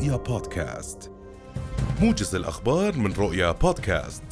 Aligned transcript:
رؤيا 0.00 0.16
بودكاست 0.16 1.10
موجز 2.02 2.34
الأخبار 2.34 2.96
من 2.96 3.12
رؤيا 3.12 3.52
بودكاست 3.52 4.22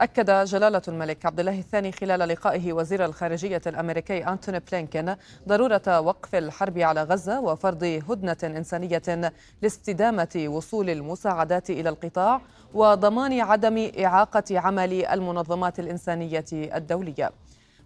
أكد 0.00 0.44
جلالة 0.44 0.82
الملك 0.88 1.26
عبد 1.26 1.40
الله 1.40 1.58
الثاني 1.58 1.92
خلال 1.92 2.20
لقائه 2.28 2.72
وزير 2.72 3.04
الخارجية 3.04 3.60
الأمريكي 3.66 4.28
أنتوني 4.28 4.60
بلينكين 4.72 5.16
ضرورة 5.48 6.00
وقف 6.00 6.34
الحرب 6.34 6.78
على 6.78 7.02
غزة 7.02 7.40
وفرض 7.40 7.84
هدنة 7.84 8.36
إنسانية 8.44 9.32
لاستدامة 9.62 10.44
وصول 10.46 10.90
المساعدات 10.90 11.70
إلى 11.70 11.88
القطاع 11.88 12.40
وضمان 12.74 13.40
عدم 13.40 13.90
إعاقة 14.04 14.58
عمل 14.58 15.04
المنظمات 15.04 15.80
الإنسانية 15.80 16.44
الدولية. 16.52 17.30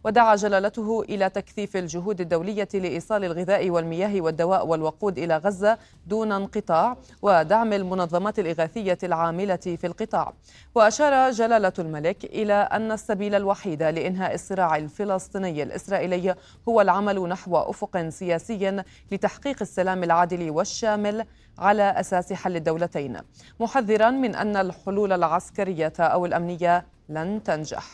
ودعا 0.04 0.36
جلالته 0.36 1.02
إلى 1.02 1.30
تكثيف 1.30 1.76
الجهود 1.76 2.20
الدولية 2.20 2.68
لإيصال 2.74 3.24
الغذاء 3.24 3.70
والمياه 3.70 4.20
والدواء 4.20 4.66
والوقود 4.66 5.18
إلى 5.18 5.36
غزة 5.36 5.78
دون 6.06 6.32
انقطاع 6.32 6.96
ودعم 7.22 7.72
المنظمات 7.72 8.38
الإغاثية 8.38 8.98
العاملة 9.02 9.56
في 9.56 9.86
القطاع. 9.86 10.32
وأشار 10.74 11.30
جلالة 11.30 11.72
الملك 11.78 12.24
إلى 12.24 12.54
أن 12.54 12.92
السبيل 12.92 13.34
الوحيد 13.34 13.82
لإنهاء 13.82 14.34
الصراع 14.34 14.76
الفلسطيني 14.76 15.62
الإسرائيلي 15.62 16.34
هو 16.68 16.80
العمل 16.80 17.28
نحو 17.28 17.56
أفق 17.56 18.08
سياسي 18.08 18.82
لتحقيق 19.12 19.56
السلام 19.60 20.04
العادل 20.04 20.50
والشامل 20.50 21.24
على 21.58 21.82
أساس 21.82 22.32
حل 22.32 22.56
الدولتين 22.56 23.16
محذرا 23.60 24.10
من 24.10 24.34
أن 24.34 24.56
الحلول 24.56 25.12
العسكرية 25.12 25.92
أو 25.98 26.26
الأمنية 26.26 26.86
لن 27.08 27.42
تنجح. 27.42 27.84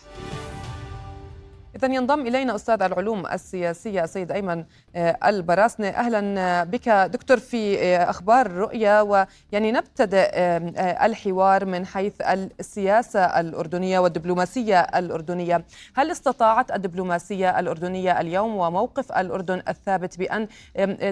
إذا 1.76 1.94
ينضم 1.94 2.26
إلينا 2.26 2.54
أستاذ 2.54 2.82
العلوم 2.82 3.26
السياسية 3.26 4.04
السيد 4.04 4.32
أيمن 4.32 4.64
آه، 4.96 5.18
البراسنة 5.24 5.88
أهلا 5.88 6.64
بك 6.64 6.88
دكتور 6.88 7.38
في 7.38 7.78
آه، 7.78 8.10
أخبار 8.10 8.50
رؤيا 8.50 9.00
ويعني 9.00 9.72
نبتدئ 9.72 10.30
آه، 10.34 11.06
الحوار 11.06 11.64
من 11.64 11.86
حيث 11.86 12.12
السياسة 12.60 13.40
الأردنية 13.40 13.98
والدبلوماسية 13.98 14.80
الأردنية 14.80 15.64
هل 15.94 16.10
استطاعت 16.10 16.70
الدبلوماسية 16.70 17.60
الأردنية 17.60 18.20
اليوم 18.20 18.56
وموقف 18.56 19.12
الأردن 19.12 19.62
الثابت 19.68 20.18
بأن 20.18 20.48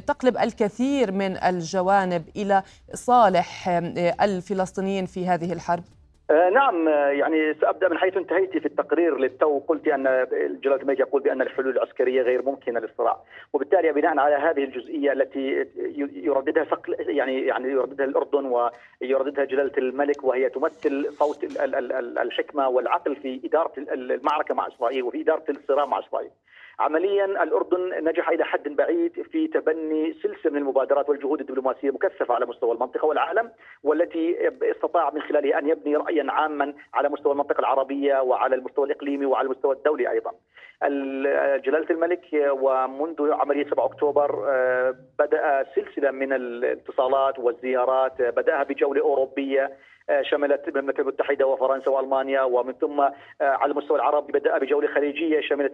تقلب 0.06 0.36
الكثير 0.38 1.12
من 1.12 1.44
الجوانب 1.44 2.24
إلى 2.36 2.62
صالح 2.94 3.68
الفلسطينيين 4.20 5.06
في 5.06 5.28
هذه 5.28 5.52
الحرب؟ 5.52 5.84
آه، 6.30 6.50
نعم 6.50 6.88
آه، 6.88 7.08
يعني 7.08 7.54
سأبدأ 7.54 7.88
من 7.88 7.98
حيث 7.98 8.16
انتهيت 8.16 8.58
في 8.58 8.66
التقرير 8.66 9.18
للتو 9.18 9.58
قلت 9.58 9.88
ان 9.88 10.26
جلاله 10.62 10.82
الملك 10.82 11.00
يقول 11.00 11.22
بأن 11.22 11.42
الحلول 11.42 11.76
العسكرية 11.76 12.22
غير 12.22 12.42
ممكنة 12.42 12.80
للصراع 12.80 13.18
وبالتالي 13.52 13.92
بناء 13.92 14.18
على 14.18 14.34
هذه 14.34 14.64
الجزئية 14.64 15.12
التي 15.12 15.66
يرددها 16.12 16.64
صقل 16.64 16.96
يعني 16.98 17.40
يعني 17.40 17.68
يرددها 17.68 18.06
الأردن 18.06 18.70
ويرددها 19.00 19.44
جلالة 19.44 19.72
الملك 19.78 20.24
وهي 20.24 20.48
تمثل 20.48 21.12
صوت 21.12 21.44
الحكمة 22.22 22.68
والعقل 22.68 23.16
في 23.16 23.40
إدارة 23.44 23.72
المعركة 23.78 24.54
مع 24.54 24.66
إسرائيل 24.66 25.02
وفي 25.02 25.20
إدارة 25.20 25.44
الصراع 25.48 25.86
مع 25.86 25.98
إسرائيل. 25.98 26.30
عمليا 26.80 27.24
الأردن 27.24 28.04
نجح 28.04 28.28
إلى 28.28 28.44
حد 28.44 28.68
بعيد 28.68 29.22
في 29.32 29.48
تبني 29.48 30.12
سلسلة 30.12 30.52
من 30.52 30.56
المبادرات 30.56 31.08
والجهود 31.08 31.40
الدبلوماسية 31.40 31.90
مكثفة 31.90 32.34
على 32.34 32.46
مستوى 32.46 32.72
المنطقة 32.72 33.06
والعالم 33.06 33.50
والتي 33.82 34.50
استطاع 34.62 35.10
من 35.10 35.22
خلالها 35.22 35.58
أن 35.58 35.68
يبني 35.68 35.96
رايا 35.96 36.32
عاما 36.32 36.74
على 36.94 37.08
مستوى 37.08 37.32
المنطقة 37.32 37.60
العربية 37.60 38.20
وعلى 38.20 38.56
المستوى 38.56 38.86
الإقليمي 38.86 39.26
وعلى 39.26 39.46
المستوى 39.46 39.74
الدولي 39.74 40.10
أيضا. 40.10 40.32
جلالة 41.56 41.90
الملك 41.90 42.24
ومنذ 42.50 43.32
عملية 43.32 43.64
7 43.70 43.84
أكتوبر 43.84 44.44
آه، 44.48 44.94
بدأ 45.18 45.66
سلسلة 45.74 46.10
من 46.10 46.32
الاتصالات 46.32 47.38
والزيارات 47.38 48.22
بدأها 48.22 48.62
بجولة 48.62 49.00
أوروبية 49.00 49.64
آه، 49.64 49.72
شملت 50.22 50.68
المملكة 50.68 51.00
المتحدة 51.00 51.46
وفرنسا 51.46 51.90
وألمانيا 51.90 52.42
ومن 52.42 52.72
ثم 52.72 53.00
آه، 53.00 53.12
على 53.40 53.72
المستوى 53.72 53.96
العربي 53.96 54.32
بدأ 54.32 54.58
بجولة 54.58 54.88
خليجية 54.88 55.40
شملت 55.40 55.72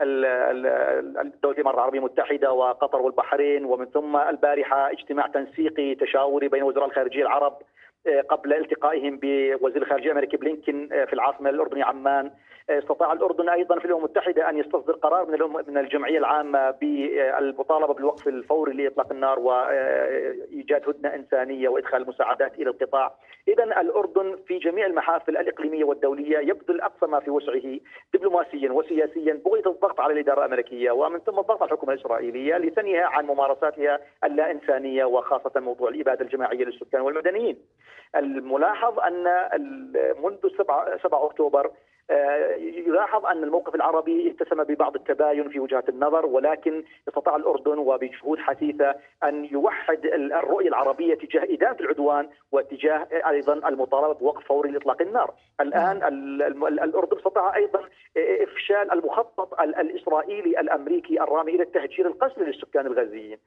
الدول 0.00 1.52
الامارات 1.52 1.74
العربية 1.74 1.98
المتحدة 1.98 2.52
وقطر 2.52 3.02
والبحرين 3.02 3.64
ومن 3.64 3.86
ثم 3.86 4.16
البارحة 4.16 4.90
اجتماع 4.90 5.26
تنسيقي 5.26 5.94
تشاوري 5.94 6.48
بين 6.48 6.62
وزراء 6.62 6.86
الخارجية 6.86 7.22
العرب 7.22 7.58
آه، 8.06 8.20
قبل 8.20 8.52
التقائهم 8.52 9.18
بوزير 9.22 9.82
الخارجية 9.82 10.06
الامريكي 10.06 10.36
بلينكن 10.36 10.88
في 10.88 11.12
العاصمة 11.12 11.50
الأردنية 11.50 11.84
عمان. 11.84 12.30
استطاع 12.70 13.12
الأردن 13.12 13.48
أيضا 13.48 13.78
في 13.78 13.84
الأمم 13.84 14.04
المتحدة 14.04 14.48
أن 14.48 14.58
يستصدر 14.58 14.92
قرار 14.92 15.26
من 15.26 15.64
من 15.68 15.78
الجمعية 15.78 16.18
العامة 16.18 16.70
بالمطالبة 16.70 17.94
بالوقف 17.94 18.28
الفوري 18.28 18.72
لإطلاق 18.72 19.12
النار 19.12 19.38
وإيجاد 19.38 20.88
هدنة 20.88 21.14
إنسانية 21.14 21.68
وإدخال 21.68 22.02
المساعدات 22.02 22.54
إلى 22.54 22.70
القطاع. 22.70 23.14
اذا 23.48 23.64
الأردن 23.64 24.38
في 24.46 24.58
جميع 24.58 24.86
المحافل 24.86 25.36
الإقليمية 25.36 25.84
والدولية 25.84 26.38
يبذل 26.38 26.80
أقصى 26.80 27.06
ما 27.06 27.20
في 27.20 27.30
وسعه 27.30 27.78
دبلوماسيا 28.14 28.72
وسياسيا 28.72 29.40
بغيه 29.44 29.66
الضغط 29.66 30.00
على 30.00 30.12
الإدارة 30.12 30.38
الأمريكية 30.38 30.90
ومن 30.90 31.18
ثم 31.18 31.38
الضغط 31.38 31.62
على 31.62 31.72
الحكومة 31.72 31.92
الإسرائيلية 31.92 32.56
لتنهي 32.56 32.98
عن 32.98 33.26
ممارساتها 33.26 33.98
اللا 34.24 34.50
انسانيه 34.50 35.04
وخاصة 35.04 35.60
موضوع 35.60 35.88
الإبادة 35.88 36.24
الجماعية 36.24 36.64
للسكان 36.64 37.00
والمدنيين. 37.00 37.58
الملاحظ 38.16 38.98
أن 38.98 39.24
منذ 40.24 40.48
7 40.58 40.96
7 41.02 41.26
أكتوبر 41.26 41.70
يلاحظ 42.86 43.26
أن 43.26 43.44
الموقف 43.44 43.74
العربي 43.74 44.30
اتسم 44.30 44.64
ببعض 44.64 44.96
التباين 44.96 45.48
في 45.48 45.60
وجهات 45.60 45.88
النظر 45.88 46.26
ولكن 46.26 46.84
استطاع 47.08 47.36
الأردن 47.36 47.78
وبجهود 47.78 48.38
حثيثة 48.38 48.94
أن 49.24 49.44
يوحد 49.44 50.06
الرؤية 50.06 50.68
العربية 50.68 51.14
تجاه 51.14 51.42
ادانه 51.42 51.76
العدوان 51.80 52.28
واتجاه 52.52 53.08
أيضا 53.12 53.68
المطالبة 53.68 54.12
بوقف 54.14 54.46
فوري 54.46 54.70
لإطلاق 54.70 55.02
النار. 55.02 55.34
الآن 55.60 55.98
نعم. 55.98 56.66
الأردن 56.66 57.16
استطاع 57.16 57.56
أيضا 57.56 57.80
إفشال 58.16 58.92
المخطط 58.92 59.60
الإسرائيلي 59.60 60.60
الأمريكي 60.60 61.22
الرامي 61.22 61.54
إلى 61.54 61.62
التهجير 61.62 62.06
القسري 62.06 62.44
للسكان 62.44 62.86
الغزيين. 62.86 63.38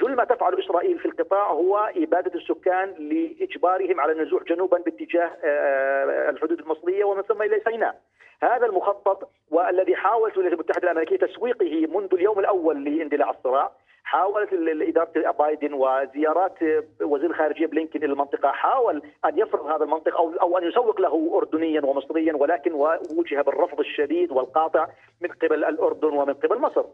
جل 0.00 0.16
ما 0.16 0.24
تفعل 0.24 0.58
إسرائيل 0.58 0.98
في 0.98 1.06
القطاع 1.06 1.50
هو 1.52 1.90
إبادة 1.96 2.34
السكان 2.34 2.94
لإجبارهم 2.98 4.00
على 4.00 4.12
النزوح 4.12 4.42
جنوبا 4.42 4.78
باتجاه 4.78 5.30
آه، 5.44 6.30
الحدود 6.30 6.60
المصرية 6.60 7.04
ومن 7.04 7.22
ثم 7.22 7.42
إلى 7.42 7.56
سيناء. 7.72 8.00
هذا 8.42 8.66
المخطط 8.66 9.30
والذي 9.50 9.96
حاولت 9.96 10.34
الولايات 10.34 10.54
المتحدة 10.54 10.82
الأمريكية 10.82 11.26
تسويقه 11.26 11.86
منذ 11.86 12.14
اليوم 12.14 12.38
الأول 12.38 12.84
لاندلاع 12.84 13.30
الصراع 13.30 13.72
حاولت 14.04 14.52
إدارة 14.52 15.30
بايدن 15.38 15.72
وزيارات 15.72 16.58
وزير 17.02 17.30
الخارجية 17.30 17.66
بلينكن 17.66 18.04
إلى 18.04 18.12
المنطقة 18.12 18.52
حاول 18.52 19.02
أن 19.24 19.38
يفرض 19.38 19.66
هذا 19.66 19.84
المنطق 19.84 20.16
أو 20.16 20.32
أو 20.32 20.58
أن 20.58 20.68
يسوق 20.68 21.00
له 21.00 21.30
اردنيا 21.34 21.80
ومصريا 21.84 22.36
ولكن 22.36 22.72
وجه 23.16 23.42
بالرفض 23.42 23.80
الشديد 23.80 24.32
والقاطع 24.32 24.86
من 25.20 25.28
قبل 25.28 25.64
الأردن 25.64 26.08
ومن 26.08 26.34
قبل 26.34 26.58
مصر. 26.58 26.84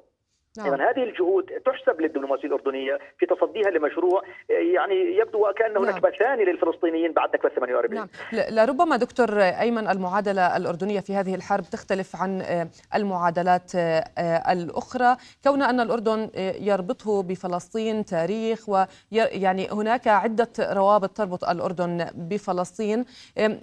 نعم. 0.59 0.75
إذا 0.75 0.91
هذه 0.91 1.03
الجهود 1.03 1.45
تحسب 1.45 2.01
للدبلوماسية 2.01 2.49
الأردنية 2.49 2.99
في 3.19 3.27
تصديها 3.27 3.71
لمشروع 3.71 4.23
يعني 4.49 5.17
يبدو 5.17 5.49
وكأنه 5.49 5.81
نعم. 5.81 5.95
نكبة 5.95 6.11
ثانية 6.11 6.45
للفلسطينيين 6.45 7.13
بعد 7.13 7.29
نكبة 7.35 7.49
48 7.49 7.95
نعم 7.95 8.09
لربما 8.33 8.97
دكتور 8.97 9.41
أيمن 9.41 9.89
المعادلة 9.89 10.57
الأردنية 10.57 11.01
في 11.01 11.15
هذه 11.15 11.35
الحرب 11.35 11.65
تختلف 11.65 12.17
عن 12.17 12.41
آه، 12.41 12.69
المعادلات 12.95 13.73
آه، 13.75 14.53
الأخرى 14.53 15.17
كون 15.45 15.63
أن 15.63 15.81
الأردن 15.81 16.31
آه، 16.35 16.55
يربطه 16.61 17.23
بفلسطين 17.23 18.05
تاريخ 18.05 18.69
ويعني 18.69 19.69
هناك 19.73 20.09
عدة 20.09 20.49
روابط 20.61 21.17
تربط 21.17 21.45
الأردن 21.45 22.07
بفلسطين 22.15 23.05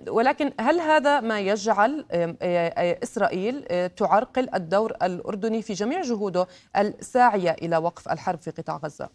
ولكن 0.10 0.52
هل 0.60 0.80
هذا 0.80 1.20
ما 1.20 1.40
يجعل 1.40 2.06
إسرائيل 3.04 3.66
تعرقل 3.88 4.50
الدور 4.56 4.94
الأردني 5.04 5.62
في 5.62 5.74
جميع 5.74 6.02
جهوده 6.02 6.48
الساعية 6.88 7.52
إلى 7.62 7.78
وقف 7.78 8.12
الحرب 8.12 8.40
في 8.40 8.52
قطاع 8.52 8.78
غزة؟ 8.78 9.10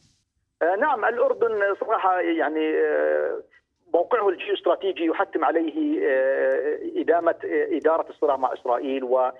آه، 0.62 0.76
نعم 0.76 1.04
الأردن 1.04 1.74
صراحة 1.80 2.20
يعني 2.20 2.70
آه، 2.76 3.42
موقعه 3.94 4.28
الجيوستراتيجي 4.28 5.04
يحتم 5.04 5.44
عليه 5.44 6.00
آه، 6.08 6.78
إدامة 6.96 7.34
إدارة 7.44 8.06
الصراع 8.10 8.36
مع 8.36 8.52
إسرائيل 8.52 9.04
و 9.04 9.30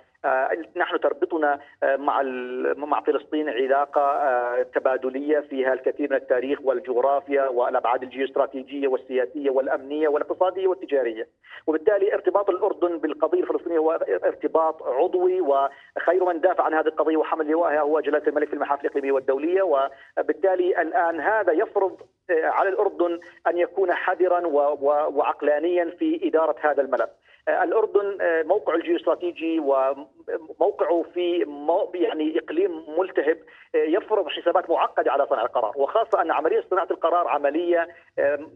نحن 0.75 0.99
تربطنا 0.99 1.59
آه، 1.83 1.95
مع 1.95 2.21
مع 2.77 3.01
فلسطين 3.01 3.49
علاقة 3.49 4.01
آه، 4.01 4.63
تبادلية 4.63 5.39
فيها 5.39 5.73
الكثير 5.73 6.09
من 6.09 6.15
التاريخ 6.15 6.59
والجغرافيا 6.63 7.47
والأبعاد 7.47 8.03
الجيوستراتيجية 8.03 8.87
والسياسية 8.87 9.49
والأمنية 9.49 10.07
والاقتصادية 10.07 10.67
والتجارية 10.67 11.27
وبالتالي 11.67 12.13
ارتباط 12.13 12.49
الأردن 12.49 12.97
بالقضية 12.97 13.41
الفلسطينية 13.41 13.77
هو 13.77 13.91
ارتباط 14.25 14.83
عضوي 14.83 15.41
وخير 15.41 16.25
من 16.25 16.41
دافع 16.41 16.63
عن 16.63 16.73
هذه 16.73 16.87
القضية 16.87 17.17
وحمل 17.17 17.47
لواءها 17.47 17.81
هو 17.81 17.99
جلالة 17.99 18.27
الملك 18.27 18.47
في 18.47 18.53
المحافل 18.53 18.81
الإقليمية 18.81 19.11
والدولية 19.11 19.61
وبالتالي 19.61 20.81
الآن 20.81 21.19
هذا 21.19 21.51
يفرض 21.51 21.97
على 22.29 22.69
الأردن 22.69 23.19
أن 23.47 23.57
يكون 23.57 23.93
حذرا 23.93 24.47
وعقلانيا 24.47 25.85
في 25.99 26.27
إدارة 26.27 26.55
هذا 26.61 26.81
الملف. 26.81 27.09
الأردن 27.49 28.17
موقع 28.47 28.75
الجيوستراتيجي 28.75 29.59
و 29.59 29.95
موقعه 30.59 31.05
في 31.13 31.45
يعني 31.93 32.39
إقليم 32.39 32.83
ملتهب 32.97 33.37
يفرض 33.75 34.27
حسابات 34.27 34.69
معقدة 34.69 35.11
على 35.11 35.27
صانع 35.29 35.41
القرار 35.41 35.73
وخاصة 35.75 36.21
أن 36.21 36.31
عملية 36.31 36.63
صناعة 36.69 36.87
القرار 36.91 37.27
عملية 37.27 37.87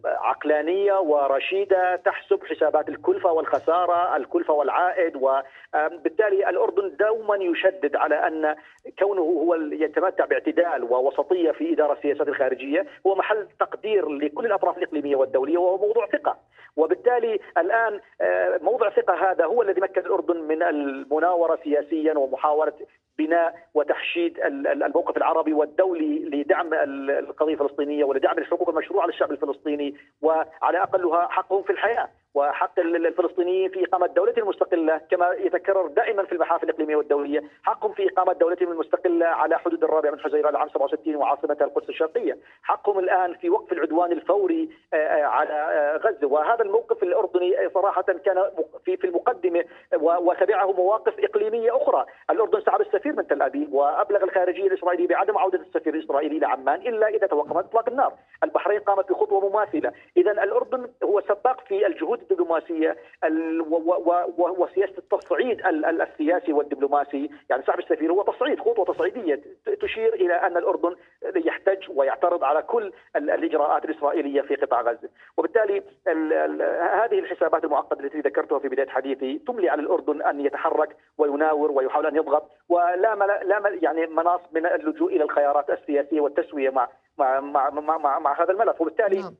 عقلانية 0.05 0.99
ورشيدة 0.99 1.95
تحسب 1.95 2.43
حسابات 2.45 2.89
الكلفة 2.89 3.31
والخسارة، 3.31 4.15
الكلفة 4.15 4.53
والعائد 4.53 5.15
وبالتالي 5.15 6.49
الأردن 6.49 6.95
دوما 6.99 7.35
يشدد 7.35 7.95
على 7.95 8.15
أن 8.15 8.55
كونه 8.99 9.21
هو 9.21 9.55
يتمتع 9.55 10.25
باعتدال 10.25 10.83
ووسطية 10.83 11.51
في 11.51 11.73
إدارة 11.73 11.93
السياسات 11.93 12.27
الخارجية 12.27 12.85
هو 13.07 13.15
محل 13.15 13.47
تقدير 13.59 14.09
لكل 14.09 14.45
الأطراف 14.45 14.77
الإقليمية 14.77 15.15
والدولية 15.15 15.57
وهو 15.57 15.77
موضوع 15.77 16.07
ثقة. 16.07 16.37
وبالتالي 16.77 17.39
الآن 17.57 17.99
آه، 18.21 18.59
موضع 18.61 18.89
ثقة 18.89 19.31
هذا 19.31 19.45
هو 19.45 19.61
الذي 19.61 19.81
مكن 19.81 20.01
الأردن 20.01 20.41
من 20.41 20.63
المناورة 20.63 21.59
سياسيا 21.63 22.17
ومحاوله 22.17 22.73
بناء 23.17 23.55
وتحشيد 23.73 24.39
الموقف 24.85 25.17
العربي 25.17 25.53
والدولي 25.53 26.19
لدعم 26.29 26.73
القضية 26.73 27.53
الفلسطينية 27.53 28.03
ولدعم 28.03 28.37
الحقوق 28.37 28.69
المشروعة 28.69 29.05
للشعب 29.07 29.31
الفلسطيني 29.31 29.95
وعلى 30.21 30.83
أقلها 30.83 31.27
حقهم 31.27 31.63
في 31.63 31.69
الحياة. 31.69 32.09
وحق 32.35 32.79
الفلسطينيين 32.79 33.69
في 33.69 33.85
إقامة 33.85 34.07
دولة 34.07 34.33
مستقلة 34.37 35.01
كما 35.11 35.31
يتكرر 35.31 35.87
دائما 35.87 36.23
في 36.23 36.31
المحافل 36.31 36.69
الإقليمية 36.69 36.95
والدولية. 36.95 37.43
حقهم 37.63 37.93
في 37.93 38.09
إقامة 38.09 38.33
دولتهم 38.33 38.71
المستقلة 38.71 39.25
على 39.25 39.57
حدود 39.57 39.83
الرابع 39.83 40.11
من 40.11 40.19
حزيران 40.19 40.55
العام 40.55 40.69
67 40.69 41.15
وعاصمتها 41.15 41.65
القدس 41.65 41.89
الشرقية. 41.89 42.37
حقهم 42.63 42.99
الآن 42.99 43.33
في 43.33 43.49
وقف 43.49 43.71
العدوان 43.71 44.11
الفوري 44.11 44.69
آه، 44.93 44.95
آه، 44.95 45.23
على 45.23 45.53
آه، 45.53 45.97
غزة. 45.97 46.27
وهذا 46.27 46.63
الموقف 46.63 47.03
الأردني 47.03 47.69
صراحة 47.73 48.01
كان 48.01 48.43
في 48.85 48.97
في 48.97 49.07
المقدمة 49.07 49.65
وتبعه 50.01 50.71
مواقف 50.71 51.13
إقليمية 51.19 51.77
أخرى. 51.77 52.05
الأردن 52.29 52.61
سحب 52.61 52.81
السفير 52.81 53.15
من 53.15 53.27
تل 53.27 53.41
أبيب 53.41 53.73
وأبلغ 53.73 54.23
الخارجية 54.23 54.67
الإسرائيلية 54.67 55.07
بعدم 55.07 55.37
عودة 55.37 55.59
السفير 55.59 55.93
الإسرائيلي 55.95 56.37
إلى 56.37 56.45
عمان 56.45 56.81
إلا 56.81 57.07
إذا 57.07 57.27
توقفت 57.27 57.65
إطلاق 57.65 57.89
النار. 57.89 58.13
البحرين 58.43 58.79
قامت 58.79 59.11
بخطوة 59.11 59.49
مماثلة. 59.49 59.91
إذا 60.17 60.31
الأردن 60.31 60.87
هو 61.03 61.21
سباق 61.21 61.61
في 61.67 61.87
الجهود 61.87 62.24
الدبلوماسية 62.31 62.97
وسياسة 64.37 64.97
التصعيد 64.97 65.61
السياسي 66.01 66.53
والدبلوماسي. 66.53 67.29
يعني 67.49 67.63
سحب 67.63 67.79
السفير 67.79 68.11
هو 68.11 68.23
تصعيد 68.23 68.59
خطوة 68.59 68.85
تصعيدية 68.85 69.41
تشير 69.81 70.13
إلى 70.13 70.33
أن 70.33 70.57
الأردن 70.57 70.95
يحتج 71.35 71.89
ويعترض 71.89 72.43
على 72.43 72.61
كل 72.61 72.93
الإجراءات 73.15 73.85
الإسرائيلية 73.85 74.41
في 74.41 74.55
قطاع 74.55 74.81
غزة. 74.81 75.09
وبالتالي 75.37 75.83
هذه 77.03 77.19
الحسابات 77.19 77.63
المعقدة 77.63 78.05
التي 78.05 78.19
ذكرتها 78.19 78.59
في 78.59 78.67
بداية 78.67 78.87
حديثي 78.87 79.39
تملي 79.47 79.69
على 79.69 79.81
الأردن 79.81 80.21
أن 80.21 80.45
يتحرك 80.45 80.97
ويناور 81.17 81.71
ويحاول 81.71 82.05
أن 82.05 82.15
يضغط 82.15 82.51
ولا 82.69 83.15
لا 83.43 83.77
يعني 83.81 84.07
مناص 84.07 84.41
من 84.51 84.65
اللجوء 84.65 85.15
إلى 85.15 85.23
الخيارات 85.23 85.69
السياسية 85.69 86.21
والتسوية 86.21 86.69
مع 86.69 86.87
مع 87.17 87.39
مع 87.39 87.69
مع, 87.69 87.97
مع, 87.97 88.19
مع 88.19 88.43
هذا 88.43 88.51
الملف. 88.51 88.81
وبالتالي 88.81 89.19
نعم. 89.19 89.35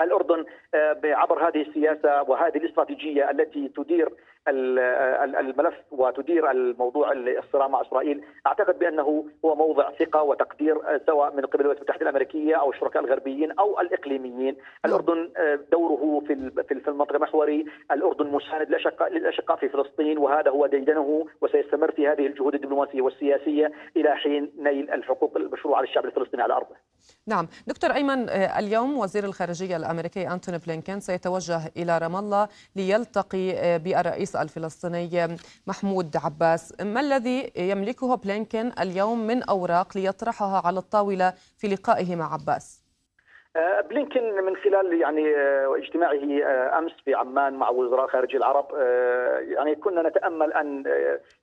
الأردن 0.00 0.44
آه، 0.74 1.00
عبر 1.04 1.48
هذه 1.48 1.62
السياسة 1.62 2.22
وهذه 2.22 2.56
الاستراتيجية 2.56 3.30
التي 3.30 3.68
تدير 3.68 4.08
الملف 4.48 5.74
وتدير 5.90 6.50
الموضوع 6.50 7.12
الصراع 7.12 7.68
مع 7.68 7.80
إسرائيل. 7.80 8.24
أعتقد 8.46 8.78
بأنه 8.78 9.24
هو 9.44 9.54
موضع 9.54 9.90
ثقة 9.90 10.22
وتقدير 10.22 10.76
آه، 10.76 11.00
سواء 11.06 11.36
من 11.36 11.46
قبل 11.46 11.60
الولايات 11.60 11.78
المتحدة 11.78 12.02
الأمريكية 12.02 12.54
أو 12.54 12.70
الشركاء 12.70 13.04
الغربيين 13.04 13.52
أو 13.52 13.80
الإقليميين، 13.80 14.56
الأردن 14.84 15.30
آه، 15.36 15.58
دوره 15.72 16.22
في 16.26 16.50
في 16.68 16.88
المنطقة 16.88 17.16
المحوري، 17.16 17.66
الأردن 17.90 18.26
مساند 18.26 18.68
للاشقاء 18.68 19.12
للأشقاء 19.12 19.56
في 19.56 19.68
فلسطين 19.68 20.18
وهذا 20.18 20.50
هو 20.50 20.66
ديدنه 20.66 21.26
وسيستمر 21.40 21.92
في 21.92 22.08
هذه 22.08 22.26
الجهود 22.26 22.54
الدبلوماسية 22.54 23.02
والسياسية 23.02 23.72
إلى 23.96 24.16
حين 24.16 24.52
نيل 24.58 24.90
الحقوق 24.90 25.36
المشروعة 25.36 25.80
للشعب 25.80 26.04
الفلسطيني 26.04 26.42
على 26.42 26.54
أرضه. 26.54 26.76
نعم، 27.26 27.48
دكتور 27.66 27.90
أيمن 27.90 28.28
آه، 28.28 28.58
اليوم 28.58 28.98
وزير 28.98 29.24
الخارجية 29.24 29.76
الأمريكي 29.76 30.28
أنتوني 30.28 30.58
بلينكن 30.66 31.00
سيتوجه 31.00 31.60
إلى 31.76 31.98
رام 31.98 32.16
الله 32.16 32.48
ليلتقي 32.76 33.78
بالرئيس 33.78 34.33
الفلسطيني 34.42 35.38
محمود 35.66 36.16
عباس. 36.16 36.72
ما 36.80 37.00
الذي 37.00 37.52
يملكه 37.56 38.14
بلينكن 38.14 38.72
اليوم 38.80 39.26
من 39.26 39.42
أوراق 39.42 39.96
ليطرحها 39.96 40.66
على 40.66 40.78
الطاولة 40.78 41.34
في 41.58 41.68
لقائه 41.68 42.16
مع 42.16 42.32
عباس؟ 42.32 42.83
بلينكن 43.90 44.44
من 44.44 44.56
خلال 44.56 45.00
يعني 45.00 45.36
آه، 45.36 45.76
اجتماعه 45.76 46.42
آه، 46.44 46.78
أمس 46.78 46.92
في 47.04 47.14
عمان 47.14 47.52
مع 47.54 47.68
وزراء 47.70 48.06
خارجيه 48.06 48.38
العرب 48.38 48.66
يعني 49.40 49.74
كنا 49.74 50.08
نتأمل 50.08 50.52
أن 50.52 50.84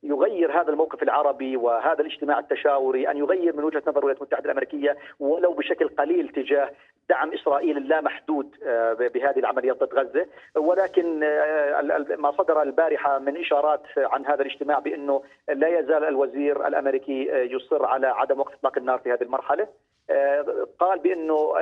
يغير 0.04 0.62
هذا 0.62 0.69
الموقف 0.69 1.04
العربي 1.04 1.58
وهذا 1.58 2.02
الاجتماع 2.02 2.40
التشاوري 2.40 3.12
أن 3.12 3.18
يغير 3.18 3.56
من 3.56 3.63
وجهة 3.63 3.84
نظر 3.88 4.00
الولايات 4.00 4.18
المتحدة 4.18 4.46
الأمريكية 4.46 4.98
ولو 5.19 5.54
بشكل 5.54 5.88
قليل 5.88 6.30
تجاه 6.30 6.72
دعم 7.10 7.34
إسرائيل 7.34 7.78
اللامحدود 7.78 8.56
بهذه 9.00 9.40
العمليات 9.40 9.84
ضد 9.84 9.94
غزة. 9.94 10.25
ولكن 10.56 11.19
ما 12.18 12.31
صدر 12.31 12.62
البارحة 12.62 13.19
من 13.19 13.38
إشارات 13.38 13.84
عن 13.98 14.25
هذا 14.25 14.42
الاجتماع 14.42 14.80
بأنه 14.80 15.24
لا 15.50 15.80
يزال 15.80 16.04
الوزير 16.04 16.68
الأمريكي 16.68 17.28
يصر 17.28 17.86
على 17.86 18.08
عدم 18.08 18.40
وقف 18.40 18.54
إطلاق 18.54 18.78
النار 18.78 19.00
في 19.00 19.13
هذه 19.13 19.24
المرحلة. 19.24 19.68
قال 20.80 21.00
بأنه 21.00 21.54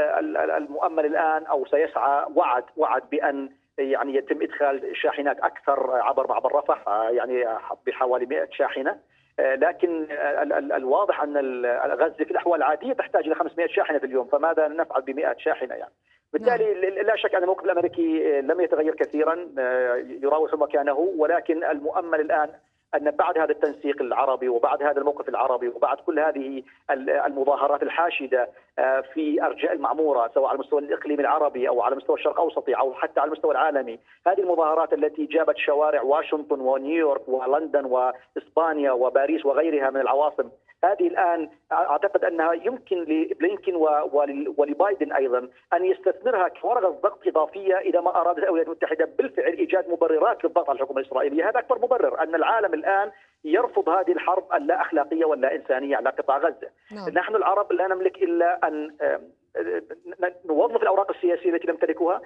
المؤمل 0.57 1.05
الآن 1.05 1.45
أو 1.45 1.65
سيسعى 1.65 2.25
وعد 2.35 2.63
وعد 2.77 3.01
بأن 3.11 3.49
يعني 3.77 4.15
يتم 4.15 4.41
إدخال 4.41 4.97
شاحنات 4.97 5.39
أكثر 5.39 5.91
عبر 5.91 6.27
معبر 6.27 6.55
رفح 6.55 6.83
يعني 6.87 7.45
بحوالي 7.87 8.25
100 8.25 8.47
شاحنة 8.51 8.99
لكن 9.39 10.07
الواضح 10.75 11.21
أن 11.23 11.65
غزة 11.91 12.23
في 12.23 12.31
الأحوال 12.31 12.57
العادية 12.57 12.93
تحتاج 12.93 13.25
إلى 13.25 13.35
500 13.35 13.67
شاحنة 13.67 13.97
في 13.97 14.05
اليوم 14.05 14.27
فماذا 14.27 14.67
نفعل 14.67 15.01
ب 15.01 15.09
100 15.09 15.35
شاحنة 15.37 15.75
يعني 15.75 15.93
بالتالي 16.33 16.73
نعم. 16.73 17.05
لا 17.05 17.15
شك 17.15 17.35
أن 17.35 17.41
الموقف 17.43 17.65
الأمريكي 17.65 18.41
لم 18.41 18.61
يتغير 18.61 18.95
كثيرا 18.95 19.49
يراوح 20.23 20.53
مكانه 20.53 21.13
ولكن 21.17 21.63
المؤمل 21.63 22.19
الآن 22.19 22.49
أن 22.95 23.11
بعد 23.11 23.37
هذا 23.37 23.51
التنسيق 23.51 24.01
العربي 24.01 24.49
وبعد 24.49 24.83
هذا 24.83 24.97
الموقف 24.97 25.29
العربي 25.29 25.67
وبعد 25.67 25.97
كل 25.97 26.19
هذه 26.19 26.63
المظاهرات 27.25 27.83
الحاشدة 27.83 28.49
آه، 28.79 29.01
في 29.13 29.43
أرجاء 29.43 29.73
المعموره 29.73 30.31
سواء 30.33 30.47
على 30.47 30.55
المستوى 30.55 30.79
الإقليمي 30.79 31.21
العربي 31.21 31.69
أو 31.69 31.81
على 31.81 31.95
مستوى 31.95 32.15
الشرق 32.15 32.33
الاوسطي 32.33 32.73
أو 32.73 32.93
حتى 32.93 33.19
على 33.19 33.27
المستوى 33.27 33.51
العالمي، 33.51 33.99
هذه 34.27 34.39
المظاهرات 34.39 34.93
التي 34.93 35.25
جابت 35.25 35.57
شوارع 35.57 36.01
واشنطن 36.01 36.59
ونيويورك 36.59 37.27
ولندن 37.27 37.85
وإسبانيا 37.85 38.91
وباريس 38.91 39.45
وغيرها 39.45 39.89
من 39.89 40.01
العواصم 40.01 40.49
هذه 40.83 41.07
الآن 41.07 41.49
أعتقد 41.71 42.23
أنها 42.23 42.53
يمكن 42.53 42.97
لبلينكن 42.97 43.75
ولبايدن 44.57 45.13
أيضا 45.13 45.49
أن 45.73 45.85
يستثمرها 45.85 46.47
كورقه 46.47 46.89
ضغط 46.89 47.27
إضافية 47.27 47.77
إذا 47.77 48.01
ما 48.01 48.21
ارادت 48.21 48.39
الولايات 48.39 48.67
المتحدة 48.67 49.09
بالفعل 49.17 49.53
إيجاد 49.53 49.89
مبررات 49.89 50.43
للضغط 50.43 50.69
على 50.69 50.75
الحكومة 50.75 50.99
الإسرائيلية، 50.99 51.49
هذا 51.49 51.59
أكبر 51.59 51.79
مبرر 51.79 52.23
أن 52.23 52.35
العالم 52.35 52.73
الآن 52.73 53.11
يرفض 53.43 53.89
هذه 53.89 54.11
الحرب 54.11 54.43
اللا 54.53 54.81
أخلاقية 54.81 55.25
واللا 55.25 55.55
إنسانية 55.55 55.95
على 55.95 56.09
قطاع 56.09 56.37
غزة. 56.37 56.69
نعم. 56.91 57.09
نحن 57.09 57.35
العرب 57.35 57.73
لا 57.73 57.87
نملك 57.87 58.23
إلا 58.23 58.67
أن 58.67 58.91
نوظف 60.45 60.81
الأوراق 60.83 61.11
السياسية 61.11 61.49
التي 61.49 61.67
نمتلكها 61.67 62.21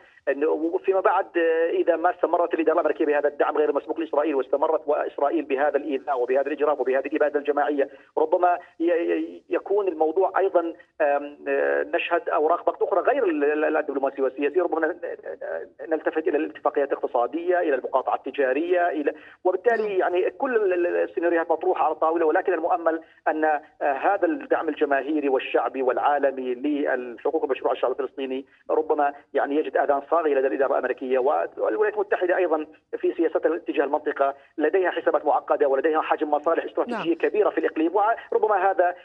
فيما 0.85 0.99
بعد 0.99 1.37
إذا 1.69 1.95
ما 1.95 2.09
استمرت 2.09 2.53
الإدارة 2.53 2.73
الأمريكية 2.75 3.05
بهذا 3.05 3.27
الدعم 3.27 3.57
غير 3.57 3.69
المسبوق 3.69 3.99
لإسرائيل 3.99 4.35
واستمرت 4.35 4.81
وإسرائيل 4.87 5.45
بهذا 5.45 5.77
الإيذاء 5.77 6.21
وبهذا 6.21 6.47
الاجرام 6.47 6.79
وبهذه 6.79 7.07
الإبادة 7.07 7.39
الجماعية 7.39 7.89
ربما 8.17 8.59
يكون 9.49 9.87
الموضوع 9.87 10.31
أيضا 10.37 10.73
نشهد 11.95 12.29
أوراق 12.29 12.65
ضغط 12.65 12.83
أخرى 12.83 13.01
غير 13.01 13.23
الدبلوماسية 13.79 14.23
والسياسية. 14.23 14.61
ربما 14.61 14.95
نلتفت 15.89 16.27
إلى 16.27 16.37
الاتفاقيات 16.37 16.91
الاقتصادية 16.91 17.59
إلى 17.59 17.75
المقاطعة 17.75 18.15
التجارية 18.15 18.89
إلى 18.89 19.13
وبالتالي 19.43 19.97
يعني 19.97 20.29
كل 20.29 20.85
السيناريوهات 20.87 21.51
مطروحة 21.51 21.85
على 21.85 21.93
الطاولة 21.93 22.25
ولكن 22.25 22.53
المؤمل 22.53 23.01
أن 23.27 23.45
هذا 23.81 24.25
الدعم 24.25 24.69
الجماهيري 24.69 25.29
والشعبي 25.29 25.81
والعالمي 25.81 26.55
لل 26.55 27.12
الحقوق 27.13 27.43
المشروعه 27.43 27.73
الشعب 27.73 27.91
الفلسطيني 27.91 28.45
ربما 28.69 29.13
يعني 29.33 29.55
يجد 29.55 29.77
آذان 29.77 30.01
صاغيه 30.11 30.35
لدى 30.35 30.47
الإدارة 30.47 30.71
الأمريكية 30.71 31.19
والولايات 31.19 31.93
المتحدة 31.93 32.37
أيضا 32.37 32.65
في 32.97 33.13
سياستها 33.17 33.57
تجاه 33.57 33.83
المنطقة 33.83 34.35
لديها 34.57 34.91
حسابات 34.91 35.25
معقدة 35.25 35.67
ولديها 35.67 36.01
حجم 36.01 36.31
مصالح 36.31 36.63
استراتيجية 36.63 37.15
نعم. 37.15 37.29
كبيرة 37.29 37.49
في 37.49 37.57
الإقليم 37.57 37.91
وربما 37.95 38.71
هذا 38.71 38.95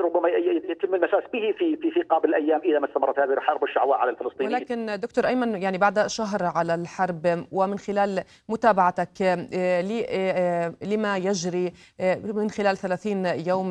ربما 0.00 0.28
يتم 0.28 0.94
المساس 0.94 1.22
به 1.32 1.54
في 1.58 1.76
في 1.76 1.90
في 1.90 2.02
قابل 2.02 2.28
الأيام 2.28 2.60
إذا 2.64 2.78
ما 2.78 2.88
استمرت 2.88 3.18
هذه 3.18 3.32
الحرب 3.32 3.64
الشعواء 3.64 3.98
على 3.98 4.10
الفلسطينيين 4.10 4.56
ولكن 4.56 5.00
دكتور 5.00 5.26
أيمن 5.26 5.62
يعني 5.62 5.78
بعد 5.78 6.06
شهر 6.06 6.42
على 6.42 6.74
الحرب 6.74 7.46
ومن 7.52 7.78
خلال 7.78 8.22
متابعتك 8.48 9.22
آه، 9.22 9.48
آه، 9.54 10.74
لما 10.82 11.16
يجري 11.16 11.72
آه، 12.00 12.18
من 12.34 12.50
خلال 12.50 12.76
30 12.76 13.26
يوم 13.26 13.70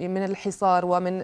من 0.00 0.24
الحصار 0.24 0.84
ومن 0.86 1.22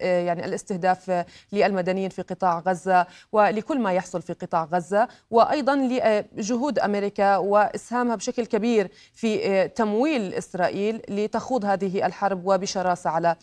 يعني 0.00 0.44
الاستهداف 0.44 1.24
للمدنيين 1.52 2.10
في 2.10 2.22
قطاع 2.22 2.58
غزة 2.58 3.06
ولكل 3.32 3.78
ما 3.78 3.92
يحصل 3.92 4.22
في 4.22 4.32
قطاع 4.32 4.64
غزة 4.64 5.08
وأيضا 5.30 5.76
لجهود 5.76 6.78
أمريكا 6.78 7.36
وإسهامها 7.36 8.16
بشكل 8.16 8.46
كبير 8.46 8.90
في 9.14 9.68
تمويل 9.68 10.34
إسرائيل 10.34 11.02
لتخوض 11.08 11.64
هذه 11.64 12.06
الحرب 12.06 12.46
وبشراسة 12.46 13.10
على 13.10 13.36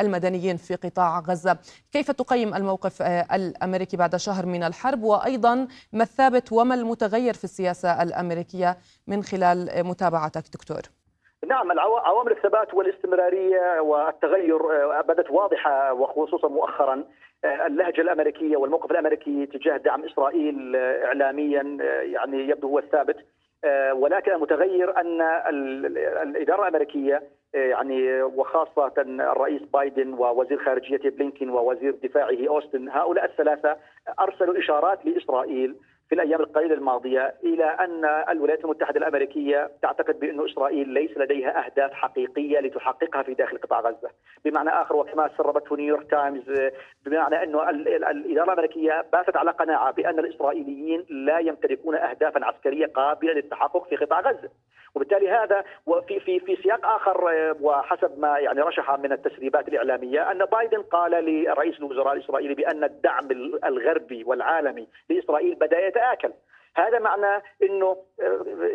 المدنيين 0.00 0.56
في 0.56 0.74
قطاع 0.74 1.18
غزة. 1.20 1.58
كيف 1.92 2.10
تقيم 2.10 2.54
الموقف 2.54 3.02
الأمريكي 3.02 3.96
بعد 3.96 4.16
شهر 4.16 4.46
من 4.46 4.62
الحرب؟ 4.62 5.02
وأيضا 5.02 5.68
ما 5.92 6.02
الثابت 6.02 6.52
وما 6.52 6.74
المتغير 6.74 7.34
في 7.34 7.44
السياسة 7.44 8.02
الأمريكية 8.02 8.78
من 9.06 9.24
خلال 9.24 9.86
متابعتك 9.86 10.44
دكتور؟ 10.52 11.01
نعم 11.48 11.80
عوامل 11.80 12.32
الثبات 12.32 12.74
والاستمرارية 12.74 13.80
والتغير 13.80 14.60
آه، 14.60 15.00
بدت 15.00 15.30
واضحة 15.30 15.92
وخصوصا 15.92 16.48
مؤخرا 16.48 17.04
آه، 17.44 17.66
اللهجة 17.66 18.00
الأمريكية 18.00 18.56
والموقف 18.56 18.90
الأمريكي 18.90 19.46
تجاه 19.46 19.76
دعم 19.76 20.04
إسرائيل 20.04 20.76
آه، 20.76 21.04
اعلاميا 21.04 21.76
يعني 22.02 22.48
يبدو 22.48 22.68
هو 22.68 22.78
الثابت. 22.78 23.16
ولكن 23.92 24.32
المتغير 24.32 25.00
أن 25.00 25.22
الإدارة 26.22 26.62
الأمريكية 26.62 27.22
يعني 27.54 28.22
وخاصة 28.22 28.92
الرئيس 28.98 29.62
بايدن 29.62 30.12
ووزير 30.12 30.64
خارجية 30.64 31.10
بلينكين 31.10 31.50
ووزير 31.50 31.94
دفاعه 32.02 32.48
أوستن 32.48 32.88
هؤلاء 32.88 33.24
الثلاثة 33.24 33.76
أرسلوا 34.20 34.58
إشارات 34.58 35.06
لإسرائيل 35.06 35.76
في 36.12 36.16
الأيام 36.16 36.40
القليلة 36.40 36.74
الماضية 36.74 37.34
إلى 37.44 37.64
أن 37.64 38.04
الولايات 38.28 38.64
المتحدة 38.64 38.98
الأمريكية 38.98 39.70
تعتقد 39.82 40.20
بأن 40.20 40.44
إسرائيل 40.44 40.88
ليس 40.88 41.10
لديها 41.16 41.66
أهداف 41.66 41.92
حقيقية 41.92 42.60
لتحققها 42.60 43.22
في 43.22 43.34
داخل 43.34 43.58
قطاع 43.58 43.80
غزة، 43.80 44.10
بمعنى 44.44 44.70
آخر 44.70 44.96
وكما 44.96 45.30
سربته 45.36 45.76
نيويورك 45.76 46.10
تايمز 46.10 46.70
بمعنى 47.06 47.42
انه 47.42 47.70
الإدارة 47.70 48.44
الأمريكية 48.44 49.04
باتت 49.12 49.36
على 49.36 49.50
قناعة 49.50 49.92
بأن 49.92 50.18
الإسرائيليين 50.18 51.04
لا 51.08 51.38
يمتلكون 51.38 51.94
اهدافا 51.94 52.44
عسكرية 52.44 52.86
قابلة 52.86 53.32
للتحقق 53.32 53.88
في 53.88 53.96
قطاع 53.96 54.20
غزة. 54.20 54.50
وبالتالي 54.94 55.30
هذا 55.30 55.64
وفي 55.86 56.20
في 56.20 56.40
في 56.40 56.56
سياق 56.56 56.86
آخر 56.86 57.24
وحسب 57.60 58.18
ما 58.18 58.38
يعني 58.38 58.60
رشح 58.60 58.98
من 58.98 59.12
التسريبات 59.12 59.68
الإعلامية 59.68 60.30
أن 60.30 60.44
بايدن 60.44 60.82
قال 60.82 61.10
لرئيس 61.10 61.78
الوزراء 61.78 62.12
الإسرائيلي 62.12 62.54
بأن 62.54 62.84
الدعم 62.84 63.28
الغربي 63.64 64.24
والعالمي 64.24 64.88
لإسرائيل 65.10 65.54
بدا 65.54 65.88
يتاكل 66.02 66.32
هذا 66.76 66.98
معنى 66.98 67.42
إنه 67.62 67.96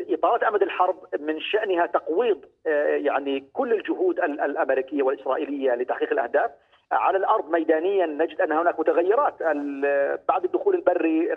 اطاله 0.09 0.47
أمد 0.47 0.61
الحرب 0.61 0.95
من 1.19 1.39
شأنها 1.39 1.85
تقويض 1.85 2.45
يعني 3.05 3.43
كل 3.53 3.73
الجهود 3.73 4.19
الأمريكية 4.19 5.03
والإسرائيلية 5.03 5.75
لتحقيق 5.75 6.11
الأهداف. 6.11 6.51
على 6.91 7.17
الأرض 7.17 7.51
ميدانيا 7.51 8.05
نجد 8.05 8.41
أن 8.41 8.51
هناك 8.51 8.79
متغيرات. 8.79 9.43
بعد 10.27 10.43
الدخول 10.43 10.75
البري 10.75 11.35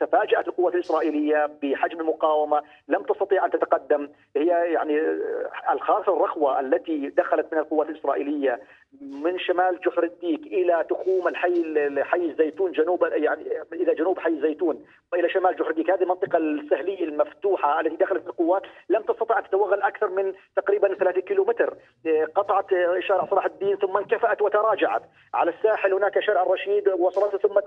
تفاجأت 0.00 0.48
القوات 0.48 0.74
الإسرائيلية 0.74 1.50
بحجم 1.62 2.00
المقاومة 2.00 2.62
لم 2.88 3.02
تستطيع 3.02 3.44
أن 3.44 3.50
تتقدم. 3.50 4.08
هي 4.36 4.46
يعني 4.46 5.00
الخاصه 5.72 6.16
الرخوة 6.16 6.60
التي 6.60 7.08
دخلت 7.08 7.52
من 7.52 7.58
القوات 7.58 7.88
الإسرائيلية 7.88 8.60
من 9.00 9.38
شمال 9.38 9.80
جحر 9.86 10.02
الديك 10.02 10.46
إلى 10.46 10.84
تخوم 10.90 11.28
الحي 11.28 12.04
حي 12.04 12.24
الزيتون 12.24 12.72
جنوب 12.72 13.02
يعني 13.12 13.42
إلى 13.72 13.94
جنوب 13.94 14.18
حي 14.18 14.30
الزيتون 14.30 14.84
وإلى 15.12 15.28
شمال 15.28 15.56
جحر 15.56 15.70
الديك. 15.70 15.90
هذه 15.90 16.02
المنطقة 16.02 16.38
السهلية 16.38 17.04
المفتوحة 17.04 17.80
التي 17.80 17.96
دخلت 17.96 18.26
القوات 18.26 18.62
لم 18.88 19.02
تستطع 19.02 19.38
ان 19.38 19.44
تتوغل 19.44 19.82
أكثر 19.82 20.08
من 20.08 20.34
تقريبا 20.56 20.94
3 20.94 21.20
كيلومتر. 21.20 21.74
قطعت 22.34 22.66
شارع 22.98 23.26
صلاح 23.30 23.44
الدين 23.44 23.76
ثم 23.76 23.96
انكفأت 23.96 24.42
وتراجعت. 24.42 25.02
على 25.34 25.50
الساحل 25.50 25.92
هناك 25.92 26.20
شارع 26.20 26.42
الرشيد 26.42 26.88
وصلت 26.88 27.36
ثم 27.36 27.60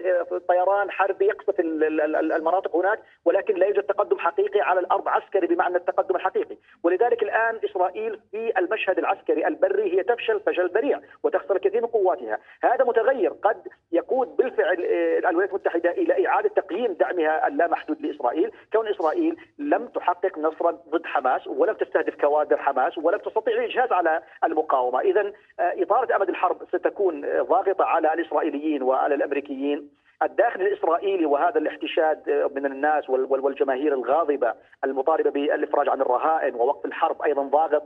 طيران 0.47 0.91
حربي 0.91 1.25
يقصف 1.25 1.59
المناطق 1.59 2.75
هناك 2.75 2.99
ولكن 3.25 3.55
لا 3.55 3.65
يوجد 3.65 3.83
تقدم 3.83 4.19
حقيقي 4.19 4.59
على 4.59 4.79
الأرض 4.79 5.07
عسكري 5.07 5.47
بمعنى 5.47 5.77
التقدم 5.77 6.15
الحقيقي. 6.15 6.57
ولذلك 6.83 7.23
الآن 7.23 7.59
إسرائيل 7.65 8.19
في 8.31 8.59
المشهد 8.59 8.97
العسكري 8.97 9.47
البري 9.47 9.97
هي 9.97 10.03
تفشل 10.03 10.39
فشل 10.39 10.69
ذريع 10.69 10.99
وتخسر 11.23 11.55
الكثير 11.55 11.81
من 11.81 11.87
قواتها. 11.87 12.39
هذا 12.63 12.85
متغير. 12.85 13.29
قد 13.29 13.67
يقود 13.91 14.35
بالفعل 14.37 14.85
آه، 14.85 15.29
الولايات 15.29 15.49
المتحدة 15.49 15.91
إلى 15.91 16.27
إعادة 16.27 16.49
تقييم 16.49 16.93
دعمها 16.93 17.47
اللامحدود 17.47 18.01
لإسرائيل 18.01 18.51
كون 18.73 18.87
إسرائيل 18.87 19.37
لم 19.59 19.87
تحقق 19.87 20.37
نصرا 20.37 20.71
ضد 20.71 21.05
حماس 21.05 21.47
ولم 21.47 21.73
تستهدف 21.73 22.15
كوادر 22.21 22.57
حماس 22.57 22.97
ولم 22.97 23.17
تستطيع 23.17 23.53
الإجهاز 23.53 23.91
على 23.91 24.21
المقاومة. 24.43 24.99
إذا 24.99 25.21
آه، 25.59 25.73
إطالة 25.83 26.15
أمد 26.15 26.29
الحرب 26.29 26.57
ستكون 26.67 27.25
آه، 27.25 27.41
ضاغطة 27.41 27.85
على 27.85 28.13
الإسرائيليين 28.13 28.83
وعلى 28.83 29.15
الأمريكيين. 29.15 29.89
الداخل 30.23 30.61
الإسرائيلي 30.61 31.25
وهذا 31.25 31.59
الاحتشاد 31.59 32.49
من 32.55 32.65
الناس 32.65 33.09
والجماهير 33.09 33.93
الغاضبة 33.93 34.53
المطالبه 34.83 35.29
بالإفراج 35.29 35.89
عن 35.89 36.01
الرهائن 36.01 36.55
ووقف 36.55 36.85
الحرب 36.85 37.21
أيضا 37.21 37.43
ضاغط. 37.43 37.83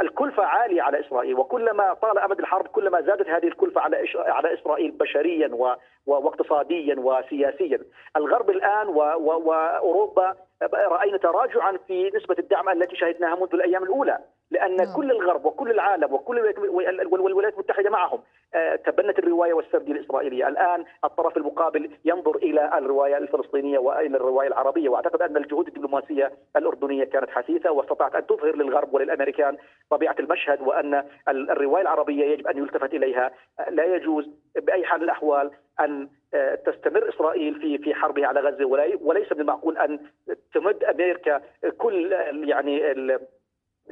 الكلفة 0.00 0.42
عالية 0.42 0.82
على 0.82 1.00
إسرائيل 1.00 1.34
وكلما 1.34 1.94
طال 1.94 2.18
أمد 2.18 2.38
الحرب 2.38 2.66
كلما 2.66 3.00
زادت 3.00 3.28
هذه 3.28 3.46
الكلفة 3.46 3.80
على 3.80 4.04
على 4.16 4.54
إسرائيل 4.54 4.90
بشريا 4.90 5.76
واقتصاديا 6.06 6.96
وسياسيا. 6.98 7.78
الغرب 8.16 8.50
الآن 8.50 8.88
وأوروبا 8.88 10.34
رأينا 10.74 11.16
تراجعا 11.16 11.78
في 11.86 12.10
نسبة 12.14 12.36
الدعم 12.38 12.68
التي 12.68 12.96
شهدناها 12.96 13.36
منذ 13.36 13.54
الأيام 13.54 13.82
الأولى. 13.82 14.18
لأن 14.50 14.76
نعم. 14.76 14.96
كل 14.96 15.10
الغرب 15.10 15.44
وكل 15.44 15.70
العالم 15.70 16.12
وكل 16.14 16.38
والولايات 17.06 17.54
المتحدة 17.54 17.90
معهم 17.90 18.20
آه، 18.54 18.76
تبنت 18.76 19.18
الرواية 19.18 19.52
والسرديه 19.52 19.92
الإسرائيلية، 19.92 20.48
الآن 20.48 20.84
الطرف 21.04 21.36
المقابل 21.36 21.90
ينظر 22.04 22.36
إلى 22.36 22.78
الرواية 22.78 23.16
الفلسطينية 23.16 23.78
وإلى 23.78 24.16
الرواية 24.16 24.48
العربية، 24.48 24.88
وأعتقد 24.88 25.22
أن 25.22 25.36
الجهود 25.36 25.66
الدبلوماسية 25.66 26.32
الأردنية 26.56 27.04
كانت 27.04 27.30
حثيثة 27.30 27.70
واستطاعت 27.70 28.14
أن 28.14 28.26
تظهر 28.26 28.56
للغرب 28.56 28.94
وللأمريكان 28.94 29.56
طبيعة 29.90 30.16
المشهد 30.20 30.60
وأن 30.60 31.04
الرواية 31.28 31.82
العربية 31.82 32.24
يجب 32.24 32.46
أن 32.46 32.58
يلتفت 32.58 32.94
إليها، 32.94 33.30
لا 33.70 33.84
يجوز 33.84 34.30
بأي 34.56 34.84
حال 34.84 35.02
الأحوال 35.02 35.50
أن 35.80 36.08
آه، 36.34 36.54
تستمر 36.54 37.08
إسرائيل 37.08 37.60
في 37.60 37.78
في 37.78 37.94
حربها 37.94 38.26
على 38.26 38.40
غزة. 38.40 38.64
وليس 39.00 39.32
من 39.32 39.40
المعقول 39.40 39.78
أن 39.78 39.98
تمد 40.54 40.84
أمريكا 40.84 41.40
كل 41.78 42.12
يعني 42.48 42.94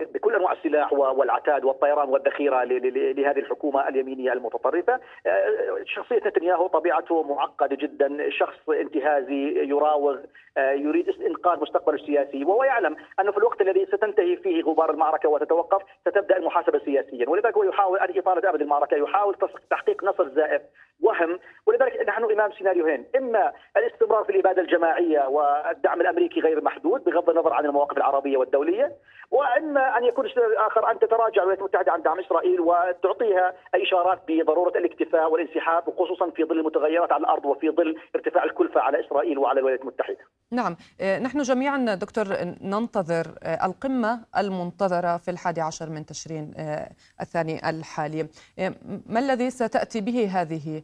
بكل 0.05 0.35
أنواع 0.35 0.53
السلاح 0.53 0.93
والعتاد 0.93 1.65
والطيران 1.65 2.09
والذخيرة 2.09 2.65
لهذه 2.65 3.39
الحكومة 3.39 3.89
اليمينية 3.89 4.33
المتطرفة. 4.33 5.01
آه، 5.27 5.77
شخصية 5.85 6.21
نتنياهو 6.27 6.67
طبيعته 6.67 7.23
معقدة 7.23 7.77
جدا، 7.77 8.31
شخص 8.31 8.69
انتهازي 8.69 9.69
يراوغ 9.69 10.17
آه، 10.57 10.73
يريد 10.73 11.09
إنقاذ 11.27 11.61
مستقبله 11.61 11.95
السياسي. 11.95 12.45
وهو 12.45 12.65
يعلم 12.65 12.97
أنه 13.21 13.33
في 13.33 13.39
الوقت 13.39 13.61
الذي 13.61 13.87
ستنتهي 13.87 14.37
فيه 14.37 14.63
غبار 14.63 14.91
المعركة 14.91 15.29
وتتوقف 15.29 15.83
ستبدأ 16.01 16.37
المحاسبة 16.37 16.79
سياسيا، 16.79 17.29
ولذلك 17.29 17.57
هو 17.57 17.63
يحاول 17.63 17.99
أن 17.99 18.19
إطالة 18.19 18.51
أبد 18.51 18.61
المعركة، 18.61 18.97
يحاول 18.97 19.37
تحقيق 19.71 20.05
نصر 20.05 20.29
زائف 20.29 20.63
وهم. 21.03 21.39
ولذلك 21.67 22.09
نحن 22.09 22.25
إمام 22.25 22.53
سيناريوهين. 22.53 23.07
إما 23.17 23.53
الاستمرار 23.77 24.25
في 24.25 24.31
الإبادة 24.31 24.63
الجماعية 24.63 25.29
والدعم 25.29 26.01
الأمريكي 26.01 26.41
غير 26.41 26.65
محدود 26.65 27.05
بغض 27.05 27.31
النظر 27.31 27.53
عن 27.53 27.67
المواقف 27.67 27.97
العربية 27.97 28.37
والدولية 28.37 28.93
وإما 29.31 29.81
أن 29.97 30.05
يكون 30.05 30.27
السيناريو 30.27 30.53
الآخر 30.53 30.91
أن 30.91 30.99
تتراجع 30.99 31.43
الولايات 31.43 31.59
المتحدة 31.59 31.93
عن 31.93 32.03
دعم 32.03 32.19
إسرائيل 32.21 32.61
وتعطيها 32.61 33.55
إشارات 33.75 34.21
بضرورة 34.29 34.79
الاكتفاء 34.79 35.31
والانسحاب 35.31 35.89
وخصوصا 35.89 36.31
في 36.31 36.45
ظل 36.45 36.59
المتغيرات 36.59 37.13
على 37.13 37.21
الأرض 37.21 37.45
وفي 37.45 37.71
ظل 37.71 37.97
ارتفاع 38.15 38.45
الكلفة 38.45 38.81
على 38.81 39.07
إسرائيل 39.07 39.39
وعلى 39.39 39.61
الولايات 39.61 39.81
المتحدة. 39.81 40.19
نعم 40.53 40.77
آه، 41.01 41.19
نحن 41.19 41.43
جميعا 41.43 41.95
دكتور 41.95 42.27
ننتظر 42.63 43.27
آه، 43.43 43.67
القمة 43.67 44.21
المنتظرة 44.39 45.17
في 45.17 45.31
الحادي 45.31 45.61
عشر 45.61 45.91
من 45.91 46.07
تشرين 46.07 46.55
آه، 46.57 46.89
الثاني 47.21 47.71
الحالي. 47.71 48.29
ما 49.07 49.21
الذي 49.21 49.51
ستأتي 49.51 50.01
به 50.01 50.41
هذه 50.41 50.83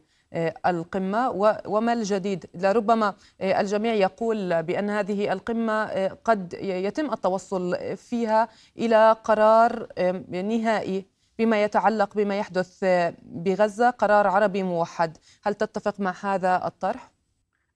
القمة 0.65 1.29
وما 1.67 1.93
الجديد؟ 1.93 2.45
لربما 2.55 3.13
آه، 3.41 3.61
الجميع 3.61 3.93
يقول 3.93 4.63
بأن 4.63 4.89
هذه 4.89 5.33
القمة 5.33 5.83
آه، 5.83 6.17
قد 6.25 6.53
يتم 6.61 7.13
التوصل 7.13 7.75
فيها 7.95 8.47
إلى 8.77 9.15
قرار 9.23 9.87
نهائي 10.29 11.05
بما 11.39 11.63
يتعلق 11.63 12.15
بما 12.15 12.37
يحدث 12.37 12.85
بغزة 13.23 13.89
قرار 13.89 14.27
عربي 14.27 14.63
موحد. 14.63 15.17
هل 15.45 15.53
تتفق 15.53 15.99
مع 15.99 16.13
هذا 16.23 16.61
الطرح؟ 16.65 17.11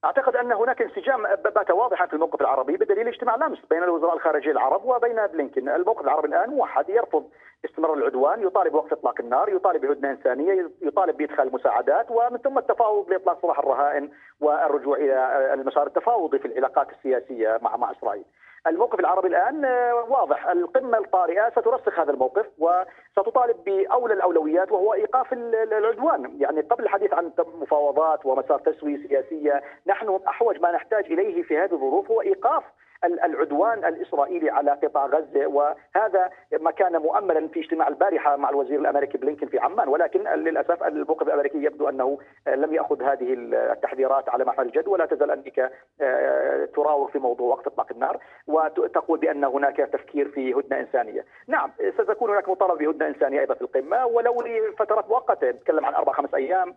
أعتقد 0.05 0.35
أن 0.35 0.51
هناك 0.51 0.81
انسجام 0.81 1.23
بات 1.55 1.71
واضحا 1.71 2.05
في 2.05 2.13
الموقف 2.13 2.41
العربي 2.41 2.77
بدليل 2.77 3.07
اجتماع 3.07 3.35
الامس 3.35 3.57
بين 3.69 3.83
الوزراء 3.83 4.15
الخارجيه 4.15 4.51
العرب 4.51 4.85
وبين 4.85 5.27
بلينكن، 5.33 5.69
الموقف 5.69 6.01
العربي 6.01 6.27
الآن 6.27 6.49
موحد 6.49 6.89
يرفض 6.89 7.23
استمرار 7.65 7.93
العدوان، 7.93 8.41
يطالب 8.43 8.71
بوقف 8.71 8.93
إطلاق 8.93 9.15
النار، 9.19 9.49
يطالب 9.49 9.81
بهدنة 9.81 10.11
إنسانية، 10.11 10.71
يطالب 10.81 11.17
بإدخال 11.17 11.47
المساعدات 11.47 12.11
ومن 12.11 12.37
ثم 12.37 12.57
التفاوض 12.57 13.09
لإطلاق 13.09 13.41
سراح 13.41 13.59
الرهائن 13.59 14.09
والرجوع 14.41 14.97
إلى 14.97 15.53
المسار 15.53 15.87
التفاوضي 15.87 16.39
في 16.39 16.45
العلاقات 16.45 16.87
السياسية 16.89 17.59
مع 17.61 17.77
مع 17.77 17.91
إسرائيل. 17.91 18.25
الموقف 18.67 18.99
العربي 18.99 19.27
الآن 19.27 19.65
واضح 20.09 20.47
القمة 20.47 20.97
الطارئة 20.97 21.49
سترسخ 21.49 21.99
هذا 21.99 22.11
الموقف 22.11 22.45
وستطالب 22.59 23.63
بأولى 23.65 24.13
الأولويات 24.13 24.71
وهو 24.71 24.93
إيقاف 24.93 25.33
العدوان 25.33 26.37
يعني 26.39 26.61
قبل 26.61 26.83
الحديث 26.83 27.13
عن 27.13 27.31
مفاوضات 27.61 28.25
ومسار 28.25 28.59
تسوية 28.59 29.07
سياسية 29.07 29.61
نحن 29.87 30.19
أحوج 30.27 30.61
ما 30.61 30.71
نحتاج 30.71 31.05
إليه 31.05 31.43
في 31.43 31.57
هذه 31.57 31.73
الظروف 31.73 32.11
هو 32.11 32.21
إيقاف 32.21 32.63
العدوان 33.03 33.85
الإسرائيلي 33.85 34.49
على 34.49 34.71
قطاع 34.71 35.05
غزة 35.05 35.47
وهذا 35.47 36.29
ما 36.59 36.71
كان 36.71 36.97
مؤملا 36.97 37.47
في 37.47 37.59
اجتماع 37.59 37.87
البارحة 37.87 38.35
مع 38.35 38.49
الوزير 38.49 38.79
الأمريكي 38.79 39.17
بلينكن 39.17 39.47
في 39.47 39.59
عمان 39.59 39.87
ولكن 39.87 40.23
للأسف 40.23 40.83
الموقف 40.83 41.27
الأمريكي 41.27 41.63
يبدو 41.63 41.89
أنه 41.89 42.17
لم 42.47 42.73
يأخذ 42.73 43.03
هذه 43.03 43.33
التحذيرات 43.33 44.29
على 44.29 44.45
محمل 44.45 44.65
الجد 44.65 44.87
ولا 44.87 45.05
تزال 45.05 45.31
أمريكا 45.31 45.69
آه، 46.01 46.65
تراوغ 46.65 47.07
في 47.07 47.19
موضوع 47.19 47.47
وقت 47.47 47.67
إطلاق 47.67 47.87
النار 47.91 48.19
وتقول 48.47 49.19
بأن 49.19 49.43
هناك 49.43 49.77
تفكير 49.77 50.29
في 50.29 50.53
هدنة 50.53 50.79
إنسانية. 50.79 51.25
نعم 51.47 51.71
ستكون 51.93 52.29
هناك 52.29 52.49
مطالبه 52.49 52.75
بهدنة 52.75 53.07
إنسانية 53.07 53.39
أيضا 53.39 53.53
في 53.53 53.61
القمة 53.61 54.05
ولو 54.05 54.41
لفترات 54.41 55.09
مؤقتة 55.09 55.49
نتكلم 55.49 55.85
عن 55.85 55.93
أربع 55.93 56.13
خمس 56.13 56.33
أيام 56.33 56.75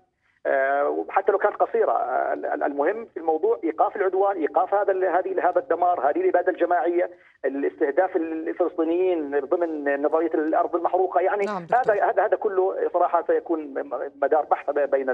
حتى 1.09 1.33
لو 1.33 1.39
كانت 1.39 1.57
قصيرة. 1.57 1.93
آه، 1.93 2.33
المهم 2.55 3.05
في 3.05 3.17
الموضوع 3.17 3.59
إيقاف 3.65 3.97
العدوان 3.97 4.37
إيقاف 4.37 4.75
هذا 4.75 5.19
هذه 5.19 5.49
هذا 5.49 5.59
الدمار 5.59 6.11
هذه 6.11 6.21
الإبادة 6.21 6.53
الجماعية 6.53 7.11
الاستهداف 7.45 8.17
الفلسطينيين 8.17 9.41
ضمن 9.41 10.03
نظرية 10.03 10.35
الأرض 10.35 10.77
المحروقة. 10.77 11.21
يعني 11.21 11.45
نعم 11.45 11.67
هذا 11.75 12.05
هذا 12.05 12.27
هذا 12.27 12.37
كله 12.37 12.91
صراحة 12.93 13.25
سيكون 13.27 13.75
مدار 14.23 14.45
بحث 14.45 14.71
بين 14.71 15.07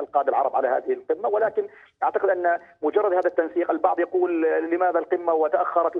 القادة 0.00 0.28
العرب 0.28 0.56
على 0.56 0.68
هذه 0.68 0.92
القمة. 0.92 1.28
ولكن 1.28 1.66
أعتقد 2.02 2.28
أن 2.28 2.58
مجرد 2.82 3.12
هذا 3.12 3.28
التنسيق 3.28 3.70
البعض 3.70 4.00
يقول 4.00 4.42
لماذا 4.42 4.98
القمة 4.98 5.34
وتأخرت. 5.34 5.96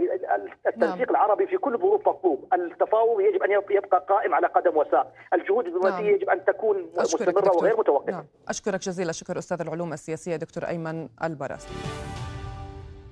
التنسيق 0.66 0.96
نعم. 0.96 1.10
العربي 1.10 1.46
في 1.46 1.56
كل 1.56 1.74
الظروف 1.74 2.08
مطلوب. 2.08 2.44
التفاوض 2.54 3.20
يجب 3.20 3.42
أن 3.42 3.50
يبقى 3.50 4.04
قائم 4.08 4.34
على 4.34 4.46
قدم 4.46 4.76
وساق. 4.76 5.12
الجهود 5.34 5.66
الدبلوماسيه 5.66 6.04
نعم. 6.04 6.14
يجب 6.14 6.30
أن 6.30 6.44
تكون 6.44 6.90
مستمرة 6.96 7.56
وغير 7.56 7.78
متوقفة. 7.78 8.11
نعم. 8.12 8.24
أشكرك 8.48 8.80
جزيل 8.80 9.08
الشكر 9.08 9.38
أستاذ 9.38 9.60
العلوم 9.60 9.92
السياسية 9.92 10.36
دكتور 10.36 10.68
أيمن 10.68 11.08
البرس 11.22 11.66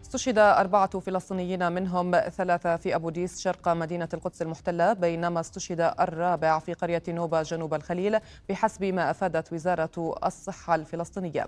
استشهد 0.02 0.38
أربعة 0.38 1.00
فلسطينيين 1.00 1.72
منهم 1.72 2.20
ثلاثة 2.28 2.76
في 2.76 2.94
أبو 2.94 3.10
ديس 3.10 3.40
شرق 3.40 3.68
مدينة 3.68 4.08
القدس 4.14 4.42
المحتلة 4.42 4.92
بينما 4.92 5.40
استشهد 5.40 5.80
الرابع 6.00 6.58
في 6.58 6.72
قرية 6.72 7.02
نوبة 7.08 7.42
جنوب 7.42 7.74
الخليل 7.74 8.18
بحسب 8.48 8.84
ما 8.84 9.10
أفادت 9.10 9.52
وزارة 9.52 10.14
الصحة 10.26 10.74
الفلسطينية. 10.74 11.46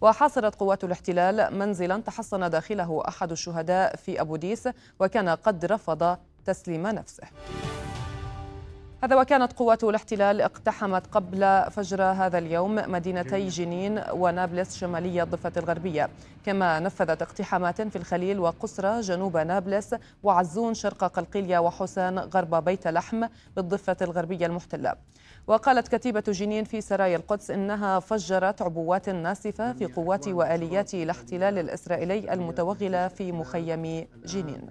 وحاصرت 0.00 0.54
قوات 0.54 0.84
الاحتلال 0.84 1.58
منزلا 1.58 2.00
تحصن 2.00 2.50
داخله 2.50 3.02
أحد 3.08 3.30
الشهداء 3.30 3.96
في 3.96 4.20
أبو 4.20 4.36
ديس 4.36 4.68
وكان 5.00 5.28
قد 5.28 5.64
رفض 5.64 6.18
تسليم 6.44 6.86
نفسه. 6.86 7.24
هذا 9.04 9.16
وكانت 9.16 9.52
قوات 9.52 9.84
الاحتلال 9.84 10.40
اقتحمت 10.40 11.06
قبل 11.06 11.70
فجر 11.70 12.02
هذا 12.02 12.38
اليوم 12.38 12.74
مدينتي 12.74 13.48
جنين 13.48 14.00
ونابلس 14.12 14.76
شمالي 14.76 15.22
الضفة 15.22 15.52
الغربية. 15.56 16.08
كما 16.44 16.80
نفذت 16.80 17.22
اقتحامات 17.22 17.82
في 17.82 17.96
الخليل 17.96 18.40
وقسرة 18.40 19.00
جنوب 19.00 19.36
نابلس 19.36 19.94
وعزون 20.22 20.74
شرق 20.74 21.04
قلقيلية 21.04 21.58
وحسان 21.58 22.18
غرب 22.18 22.64
بيت 22.64 22.88
لحم 22.88 23.26
بالضفة 23.56 23.96
الغربية 24.02 24.46
المحتلة. 24.46 24.94
وقالت 25.46 25.96
كتيبة 25.96 26.24
جنين 26.28 26.64
في 26.64 26.80
سرايا 26.80 27.16
القدس 27.16 27.50
إنها 27.50 28.00
فجرت 28.00 28.62
عبوات 28.62 29.08
ناسفة 29.08 29.72
في 29.72 29.86
قوات 29.86 30.28
وآليات 30.28 30.94
الاحتلال 30.94 31.58
الإسرائيلي 31.58 32.32
المتوغلة 32.32 33.08
في 33.08 33.32
مخيم 33.32 34.06
جنين. 34.24 34.66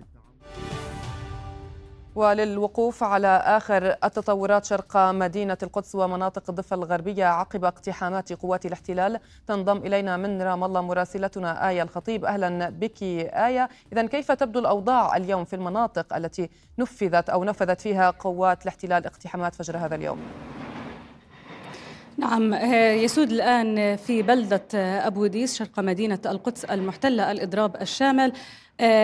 وللوقوف 2.15 3.03
على 3.03 3.43
آخر 3.45 3.95
التطورات 4.03 4.65
شرق 4.65 4.97
مدينة 4.97 5.57
القدس 5.63 5.95
ومناطق 5.95 6.43
الضفة 6.49 6.75
الغربية 6.75 7.25
عقب 7.25 7.65
اقتحامات 7.65 8.33
قوات 8.33 8.65
الاحتلال. 8.65 9.19
تنضم 9.47 9.77
إلينا 9.77 10.17
من 10.17 10.41
رام 10.41 10.63
الله 10.63 10.81
مراسلتنا 10.81 11.69
آية 11.69 11.81
الخطيب. 11.83 12.25
أهلا 12.25 12.69
بك 12.69 13.03
آية. 13.03 13.69
إذا 13.93 14.05
كيف 14.05 14.31
تبدو 14.31 14.59
الأوضاع 14.59 15.17
اليوم 15.17 15.45
في 15.45 15.55
المناطق 15.55 16.15
التي 16.15 16.49
نفذت 16.79 17.29
أو 17.29 17.43
نفذت 17.43 17.81
فيها 17.81 18.09
قوات 18.09 18.63
الاحتلال 18.63 19.05
اقتحامات 19.05 19.55
فجر 19.55 19.77
هذا 19.77 19.95
اليوم؟ 19.95 20.19
نعم 22.17 22.53
آه، 22.53 22.91
يسود 22.91 23.31
الآن 23.31 23.95
في 23.95 24.21
بلدة 24.21 24.67
أبو 25.07 25.25
ديس 25.25 25.57
شرق 25.57 25.79
مدينة 25.79 26.19
القدس 26.25 26.65
المحتلة 26.65 27.31
الإضراب 27.31 27.75
الشامل. 27.81 28.33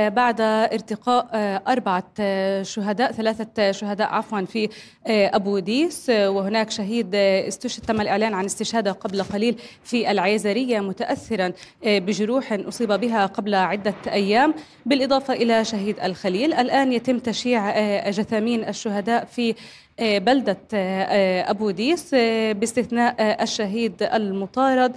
بعد 0.10 0.42
ارتقاء 0.42 1.28
آه، 1.34 1.62
أربعة 1.68 2.04
آه، 2.20 2.64
شهداء 2.64 3.12
ثلاثة 3.12 3.72
شهداء 3.72 4.08
عفوا 4.08 4.42
في 4.42 4.70
أبو 5.08 5.60
ديس. 5.60 6.10
وهناك 6.10 6.70
شهيد 6.70 7.16
استشهد 7.16 7.84
تم 7.86 8.02
الإعلان 8.02 8.34
عن 8.34 8.46
استشهاده 8.46 8.92
قبل 8.92 9.24
قليل 9.24 9.56
في 9.84 10.12
العيزرية 10.12 10.80
متأثرا 10.80 11.52
بجروح 11.86 12.54
أصيب 12.54 12.92
بها 12.92 13.26
قبل 13.26 13.56
عدة 13.56 13.96
أيام 14.08 14.54
بالإضافة 14.86 15.34
إلى 15.34 15.66
شهيد 15.66 16.00
الخليل. 16.00 16.54
الآن 16.54 16.94
يتم 16.94 17.20
تشييع 17.20 18.10
جثامين 18.10 18.68
الشهداء 18.70 19.26
في 19.26 19.56
بلدة 20.00 20.58
أبو 21.50 21.72
ديس 21.72 22.16
باستثناء 22.52 23.44
الشهيد 23.44 24.04
المطارد. 24.04 24.96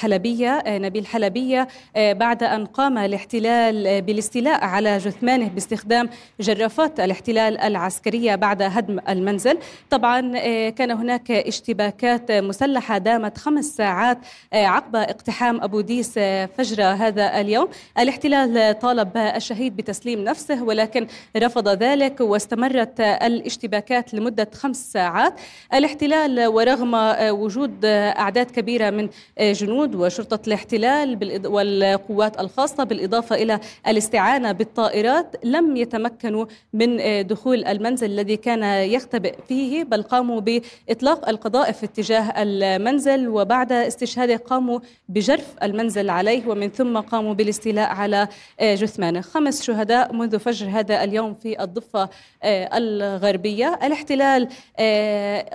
حلبية 0.00 0.62
نبيل 0.66 1.06
حلبية 1.06 1.68
بعد 1.96 2.42
أن 2.42 2.66
قام 2.66 2.98
الاحتلال 2.98 4.02
بالاستيلاء 4.02 4.64
على 4.64 4.98
جثمانه 4.98 5.48
باستخدام 5.48 6.08
جرافات 6.40 7.00
الاحتلال 7.00 7.58
العسكرية 7.58 8.34
بعد 8.34 8.62
هدم 8.62 8.98
المنزل. 9.08 9.58
طبعا 9.90 10.38
كان 10.68 10.90
هناك 10.90 11.30
اشتباكات 11.30 12.32
مسلحة 12.32 12.98
دامت 12.98 13.38
خمس 13.38 13.64
ساعات 13.64 14.18
عقب 14.52 14.96
اقتحام 14.96 15.60
أبو 15.62 15.80
ديس 15.80 16.12
فجر 16.58 16.82
هذا 16.82 17.40
اليوم. 17.40 17.68
الاحتلال 17.98 18.78
طالب 18.78 19.16
الشهيد 19.16 19.76
بتسليم 19.76 20.24
نفسه 20.24 20.62
ولكن 20.62 21.06
رفض 21.36 21.68
ذلك 21.68 22.20
واستمرت 22.20 23.00
الاشتباكات 23.00 24.14
لمدة 24.14 24.48
خمس 24.54 24.92
ساعات. 24.92 25.40
الاحتلال 25.74 26.46
ورغم 26.46 26.94
وجود 27.30 27.84
أعداد 27.84 28.50
كبيرة 28.50 28.90
من 28.90 29.03
جنود 29.40 29.94
وشرطة 29.94 30.40
الاحتلال 30.46 31.40
والقوات 31.46 32.40
الخاصة 32.40 32.84
بالإضافة 32.84 33.36
إلى 33.36 33.60
الاستعانة 33.88 34.52
بالطائرات 34.52 35.36
لم 35.44 35.76
يتمكنوا 35.76 36.46
من 36.72 36.96
دخول 37.26 37.64
المنزل 37.64 38.10
الذي 38.10 38.36
كان 38.36 38.62
يختبئ 38.64 39.34
فيه 39.48 39.84
بل 39.84 40.02
قاموا 40.02 40.40
بإطلاق 40.40 41.28
القذائف 41.28 41.84
اتجاه 41.84 42.42
المنزل 42.42 43.28
وبعد 43.28 43.72
استشهاده 43.72 44.36
قاموا 44.36 44.80
بجرف 45.08 45.54
المنزل 45.62 46.10
عليه 46.10 46.48
ومن 46.48 46.68
ثم 46.68 46.98
قاموا 46.98 47.34
بالاستيلاء 47.34 47.88
على 47.88 48.28
جثمانه. 48.62 49.20
خمس 49.20 49.62
شهداء 49.62 50.12
منذ 50.12 50.38
فجر 50.38 50.66
هذا 50.68 51.04
اليوم 51.04 51.34
في 51.34 51.62
الضفة 51.62 52.08
الغربية. 52.44 53.78
الاحتلال 53.82 54.48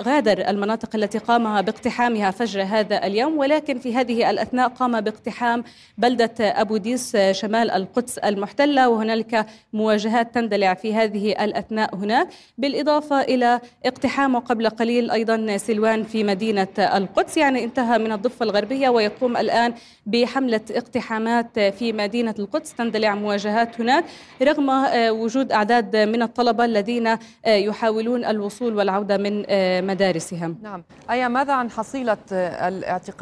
غادر 0.01 0.49
المناطق 0.49 0.95
التي 0.95 1.17
قام 1.17 1.61
باقتحامها 1.61 2.31
فجر 2.31 2.63
هذا 2.63 3.07
اليوم 3.07 3.37
ولكن 3.39 3.79
في 3.79 3.95
هذه 3.95 4.29
الأثناء 4.29 4.67
قام 4.67 5.01
باقتحام 5.01 5.63
بلدة 5.97 6.33
أبو 6.39 6.77
ديس 6.77 7.17
شمال 7.17 7.71
القدس 7.71 8.17
المحتلة 8.17 8.89
وهنالك 8.89 9.45
مواجهات 9.73 10.35
تندلع 10.35 10.73
في 10.73 10.93
هذه 10.93 11.31
الأثناء 11.43 11.95
هناك 11.95 12.27
بالإضافة 12.57 13.21
إلى 13.21 13.61
اقتحامه 13.85 14.39
قبل 14.39 14.69
قليل 14.69 15.11
أيضا 15.11 15.57
سلوان 15.57 16.03
في 16.03 16.23
مدينة 16.23 16.67
القدس. 16.79 17.37
يعني 17.37 17.63
انتهى 17.63 17.97
من 17.97 18.11
الضفة 18.11 18.43
الغربية 18.43 18.89
ويقوم 18.89 19.37
الآن 19.37 19.73
بحملة 20.05 20.61
اقتحامات 20.71 21.59
في 21.59 21.93
مدينة 21.93 22.35
القدس. 22.39 22.73
تندلع 22.73 23.15
مواجهات 23.15 23.81
هناك 23.81 24.03
رغم 24.41 24.69
وجود 25.09 25.51
أعداد 25.51 25.95
من 25.95 26.21
الطلبة 26.21 26.65
الذين 26.65 27.17
يحاولون 27.47 28.25
الوصول 28.25 28.75
والعودة 28.75 29.17
من 29.17 29.45
مدارسهم. 29.87 30.57
نعم. 30.63 30.83
أيا 31.09 31.27
ماذا 31.27 31.53
عن 31.53 31.71
حصيلة 31.71 32.17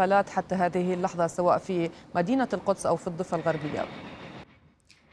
الاعتقالات 0.04 0.30
حتى 0.30 0.56
هذه 0.56 0.94
اللحظة 0.94 1.28
سواء 1.28 1.58
في 1.58 1.90
مدينة 2.16 2.48
القدس 2.54 2.86
أو 2.86 2.96
في 2.96 3.08
الضفة 3.08 3.38
الغربية. 3.38 3.90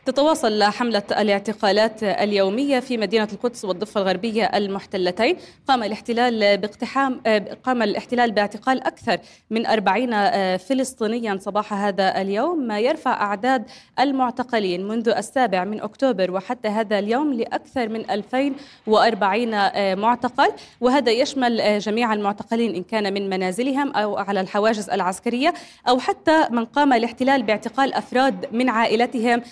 تتواصل 0.06 0.62
حملة 0.62 1.02
الاعتقالات 1.10 2.02
اليومية 2.02 2.80
في 2.80 2.96
مدينة 2.96 3.28
القدس 3.32 3.64
والضفة 3.64 4.00
الغربية 4.00 4.44
المحتلتين. 4.44 5.36
قام 5.68 5.82
الاحتلال 5.82 6.58
باقتحام 6.58 7.20
قام 7.64 7.82
الاحتلال 7.82 8.32
باعتقال 8.32 8.82
أكثر 8.82 9.18
من 9.50 9.66
أربعين 9.66 10.10
فلسطينيا 10.56 11.38
صباح 11.40 11.72
هذا 11.72 12.20
اليوم. 12.20 12.58
ما 12.58 12.80
يرفع 12.80 13.12
أعداد 13.22 13.64
المعتقلين 14.00 14.88
منذ 14.88 15.08
السابع 15.08 15.64
من 15.64 15.80
أكتوبر 15.80 16.30
وحتى 16.30 16.68
هذا 16.68 16.98
اليوم 16.98 17.32
لأكثر 17.32 17.88
من 17.88 18.10
2040 18.10 19.98
معتقل. 19.98 20.50
وهذا 20.80 21.12
يشمل 21.12 21.78
جميع 21.78 22.12
المعتقلين 22.12 22.74
إن 22.74 22.82
كان 22.82 23.14
من 23.14 23.30
منازلهم 23.30 23.92
أو 23.92 24.16
على 24.16 24.40
الحواجز 24.40 24.90
العسكرية 24.90 25.54
أو 25.88 25.98
حتى 25.98 26.46
من 26.50 26.64
قام 26.64 26.92
الاحتلال 26.92 27.42
باعتقال 27.42 27.94
أفراد 27.94 28.46
من 28.52 28.68
عائلتهم 28.68 29.42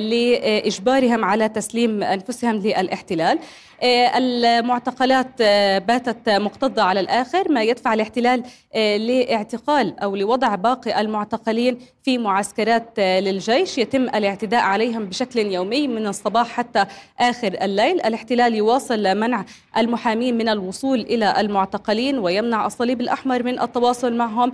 لإجبارهم 0.00 1.24
على 1.24 1.48
تسليم 1.48 2.02
أنفسهم 2.02 2.56
للاحتلال. 2.56 3.38
آه، 3.82 4.18
المعتقلات 4.18 5.26
آه، 5.40 5.78
باتت 5.78 6.28
مكتظة 6.28 6.82
على 6.82 7.00
الآخر 7.00 7.52
ما 7.52 7.62
يدفع 7.62 7.94
الاحتلال 7.94 8.42
آه، 8.74 8.96
لاعتقال 8.96 9.98
أو 9.98 10.16
لوضع 10.16 10.54
باقي 10.54 11.00
المعتقلين 11.00 11.78
في 12.02 12.18
معسكرات 12.18 13.00
للجيش. 13.00 13.78
يتم 13.78 14.02
الاعتداء 14.02 14.60
عليهم 14.60 15.04
بشكل 15.04 15.38
يومي 15.38 15.88
من 15.88 16.06
الصباح 16.06 16.48
حتى 16.48 16.84
آخر 17.20 17.56
الليل. 17.62 18.00
الاحتلال 18.00 18.54
يواصل 18.54 19.16
منع 19.16 19.44
المحامين 19.76 20.38
من 20.38 20.48
الوصول 20.48 21.00
إلى 21.00 21.40
المعتقلين 21.40 22.18
ويمنع 22.18 22.66
الصليب 22.66 23.00
الأحمر 23.00 23.42
من 23.42 23.60
التواصل 23.60 24.14
معهم. 24.16 24.52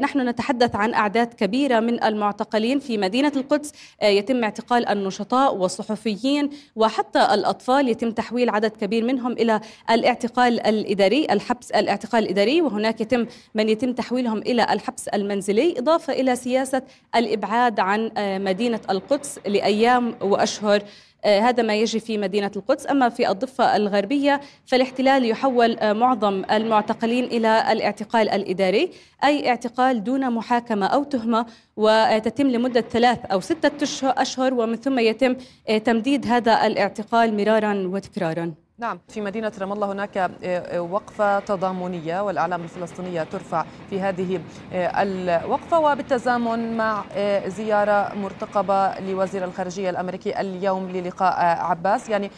نحن 0.00 0.28
نتحدث 0.28 0.76
عن 0.76 0.94
أعداد 0.94 1.34
كبيرة 1.34 1.80
من 1.80 2.04
المعتقلين 2.04 2.78
في 2.78 2.98
مدينة 2.98 3.32
القدس. 3.36 3.72
يتم 4.02 4.35
اعتقال 4.44 4.88
النشطاء 4.88 5.56
والصحفيين 5.56 6.50
وحتى 6.76 7.34
الأطفال. 7.34 7.88
يتم 7.88 8.10
تحويل 8.10 8.50
عدد 8.50 8.70
كبير 8.70 9.04
منهم 9.04 9.32
إلى 9.32 9.60
الاعتقال 9.90 10.66
الإداري 10.66 11.26
الحبس 11.30 11.70
الاعتقال 11.70 12.24
الإداري. 12.24 12.62
وهناك 12.62 13.00
يتم 13.00 13.26
من 13.54 13.68
يتم 13.68 13.92
تحويلهم 13.92 14.38
إلى 14.38 14.66
الحبس 14.70 15.08
المنزلي 15.08 15.78
إضافة 15.78 16.12
إلى 16.12 16.36
سياسة 16.36 16.82
الإبعاد 17.16 17.80
عن 17.80 18.10
آه، 18.16 18.38
مدينة 18.38 18.80
القدس 18.90 19.38
لأيام 19.46 20.14
وأشهر 20.20 20.82
هذا 21.26 21.62
ما 21.62 21.74
يجري 21.74 22.00
في 22.00 22.18
مدينة 22.18 22.50
القدس. 22.56 22.86
أما 22.90 23.08
في 23.08 23.30
الضفة 23.30 23.76
الغربية 23.76 24.40
فالاحتلال 24.66 25.24
يحول 25.24 25.78
آه، 25.78 25.92
معظم 25.92 26.44
المعتقلين 26.50 27.24
إلى 27.24 27.72
الاعتقال 27.72 28.28
الإداري 28.28 28.90
أي 29.24 29.48
اعتقال 29.48 30.04
دون 30.04 30.30
محاكمة 30.30 30.86
أو 30.86 31.04
تهمة 31.04 31.46
وتتم 31.76 32.46
لمدة 32.46 32.80
ثلاث 32.80 33.18
أو 33.24 33.40
ستة 33.40 33.86
أشهر 34.04 34.54
ومن 34.54 34.76
ثم 34.76 34.98
يتم 34.98 35.36
آه، 35.68 35.78
تمديد 35.78 36.26
هذا 36.26 36.66
الاعتقال 36.66 37.36
مرارا 37.36 37.88
وتكرارا. 37.92 38.65
نعم 38.78 38.98
في 39.08 39.20
مدينة 39.20 39.52
رام 39.60 39.72
الله 39.72 39.92
هناك 39.92 40.18
آه، 40.18 40.30
آه، 40.44 40.80
وقفة 40.80 41.40
تضامنية 41.40 42.20
والأعلام 42.20 42.62
الفلسطينية 42.62 43.22
ترفع 43.22 43.64
في 43.90 44.00
هذه 44.00 44.40
آه، 44.72 45.02
الوقفة 45.02 45.78
وبالتزامن 45.78 46.76
مع 46.76 47.04
زيارة 47.46 48.14
مرتقبة 48.14 48.98
لوزير 48.98 49.44
الخارجية 49.44 49.90
الأمريكي 49.90 50.40
اليوم 50.40 50.90
للقاء 50.90 51.34
عباس. 51.40 52.08
يعني 52.08 52.30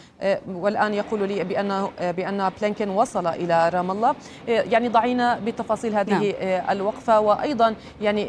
والآن 0.47 0.93
يقول 0.93 1.27
لي 1.27 1.43
بأنه 1.43 1.89
بأن 1.99 2.49
بلينكن 2.61 2.89
وصل 2.89 3.27
إلى 3.27 3.69
رام 3.69 3.91
الله. 3.91 4.15
يعني 4.47 4.87
ضعينا 4.87 5.39
بتفاصيل 5.39 5.95
هذه 5.95 6.11
نعم. 6.11 6.63
الوقفة 6.69 7.19
وأيضا 7.19 7.75
يعني 8.01 8.21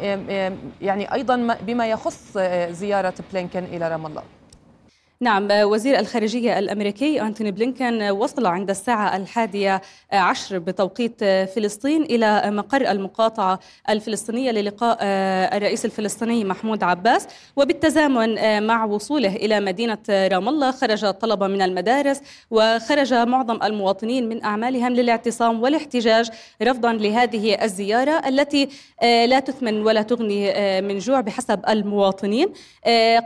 يعني 0.80 1.14
أيضا 1.14 1.56
بما 1.62 1.86
يخص 1.86 2.38
زيارة 2.70 3.14
بلينكن 3.32 3.64
إلى 3.64 3.88
رام 3.88 4.06
الله. 4.06 4.22
نعم 5.22 5.48
وزير 5.50 5.98
الخارجية 5.98 6.58
الأمريكي 6.58 7.22
أنتوني 7.22 7.50
بلينكن 7.50 8.02
وصل 8.10 8.46
عند 8.46 8.70
الساعة 8.70 9.16
الحادية 9.16 9.82
عشر 10.12 10.58
بتوقيت 10.58 11.24
فلسطين 11.24 12.02
إلى 12.02 12.50
مقر 12.50 12.90
المقاطعة 12.90 13.60
الفلسطينية 13.90 14.50
للقاء 14.50 14.98
الرئيس 15.56 15.84
الفلسطيني 15.84 16.44
محمود 16.44 16.82
عباس. 16.82 17.26
وبالتزامن 17.56 18.66
مع 18.66 18.84
وصوله 18.84 19.36
إلى 19.36 19.60
مدينة 19.60 19.98
رام 20.08 20.48
الله 20.48 20.70
خرج 20.70 21.10
طلبة 21.10 21.46
من 21.46 21.62
المدارس 21.62 22.20
وخرج 22.50 23.14
معظم 23.14 23.62
المواطنين 23.62 24.28
من 24.28 24.44
أعمالهم 24.44 24.92
للاعتصام 24.92 25.62
والاحتجاج 25.62 26.30
رفضا 26.62 26.92
لهذه 26.92 27.64
الزيارة 27.64 28.28
التي 28.28 28.68
لا 29.02 29.40
تثمن 29.40 29.82
ولا 29.86 30.02
تغني 30.02 30.80
من 30.80 30.98
جوع 30.98 31.20
بحسب 31.20 31.60
المواطنين. 31.68 32.52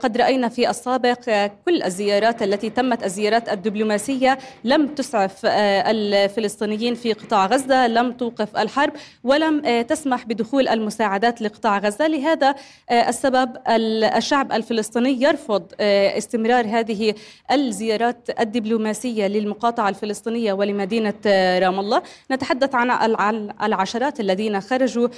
قد 0.03 0.17
رأينا 0.17 0.49
في 0.49 0.71
السابق 0.71 1.51
كل 1.65 1.84
الزيارات 1.85 2.43
التي 2.43 2.71
تمت 2.71 3.05
الزيارات 3.05 3.49
الدبلوماسية. 3.49 4.39
لم 4.65 4.87
تسعف 4.87 5.47
آه، 5.47 5.91
الفلسطينيين 5.91 6.95
في 6.95 7.13
قطاع 7.13 7.47
غزة 7.47 7.87
لم 7.87 8.13
توقف 8.13 8.57
الحرب 8.57 8.93
ولم 9.25 9.63
آه، 9.65 9.83
تسمح 9.83 10.25
بدخول 10.25 10.69
المساعدات 10.69 11.43
لقطاع 11.43 11.79
غزة. 11.79 12.07
لهذا 12.07 12.55
آه، 12.91 13.09
السبب 13.09 13.57
الشعب 13.69 14.53
الفلسطيني 14.53 15.23
يرفض 15.23 15.63
استمرار 15.81 16.67
هذه 16.67 17.15
الزيارات 17.53 18.41
الدبلوماسية 18.41 19.27
للمقاطعة 19.27 19.89
الفلسطينية 19.89 20.53
ولمدينة 20.53 21.15
رام 21.59 21.81
الله. 21.81 22.03
نتحدث 22.31 22.75
عن 22.75 23.51
العشرات 23.63 24.21
الذين 24.21 24.61
خرجوا 24.61 25.09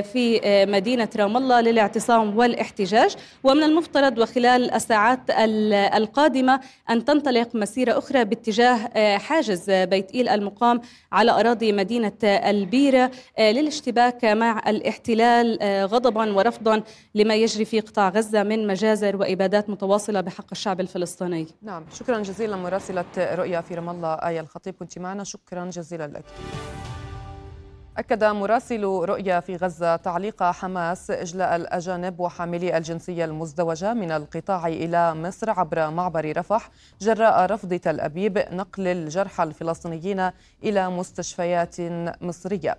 في 0.00 0.40
مدينة 0.68 1.08
رام 1.16 1.36
الله 1.36 1.60
للاعتصام 1.60 2.38
والاحتجاج. 2.38 3.14
ومن 3.44 3.62
المفترض 3.62 4.18
وخلال 4.18 4.74
الساعات 4.74 5.30
القادمة 6.04 6.60
أن 6.90 7.04
تنطلق 7.04 7.54
مسيرة 7.54 7.98
أخرى 7.98 8.24
باتجاه 8.24 8.76
آه، 8.76 9.18
حاجز 9.18 9.70
بيت 9.70 10.10
إيل 10.10 10.28
المقام 10.28 10.80
على 11.12 11.30
أراضي 11.30 11.72
مدينة 11.72 12.12
البيرة 12.24 13.10
آه، 13.38 13.52
للاشتباك 13.52 14.24
مع 14.24 14.62
الاحتلال 14.66 15.58
آه، 15.62 15.84
غضبا 15.84 16.32
ورفضا 16.32 16.82
لما 17.14 17.34
يجري 17.34 17.64
في 17.64 17.80
قطاع 17.80 18.08
غزة 18.08 18.42
من 18.42 18.66
مجازر 18.66 19.16
وإبادات 19.16 19.70
متواصلة 19.70 20.20
بحق 20.20 20.46
الشعب 20.52 20.80
الفلسطيني. 20.80 21.46
نعم 21.62 21.84
شكرا 21.92 22.18
جزيلا 22.18 22.56
مراسلة 22.56 23.04
رؤيا 23.18 23.60
في 23.60 23.74
رام 23.74 23.88
الله 23.88 24.14
آية 24.14 24.40
الخطيب 24.40 24.74
كنت 24.74 24.98
معنا 24.98 25.24
شكرا 25.24 25.64
جزيلا 25.70 26.06
لك. 26.06 26.24
أكد 27.98 28.24
مراسل 28.24 28.84
رؤيا 28.84 29.40
في 29.40 29.56
غزة 29.56 29.96
تعليق 29.96 30.42
حماس 30.42 31.10
إجلاء 31.10 31.56
الأجانب 31.56 32.20
وحاملي 32.20 32.76
الجنسية 32.76 33.24
المزدوجة 33.24 33.94
من 33.94 34.12
القطاع 34.12 34.66
إلى 34.66 35.14
مصر 35.14 35.50
عبر 35.50 35.90
معبر 35.90 36.32
رفح 36.36 36.70
جراء 37.00 37.46
رفض 37.46 37.74
تل 37.74 38.00
أبيب 38.00 38.38
نقل 38.52 38.86
الجرحى 38.86 39.42
الفلسطينيين 39.44 40.30
إلى 40.64 40.90
مستشفيات 40.90 41.76
مصرية. 42.22 42.78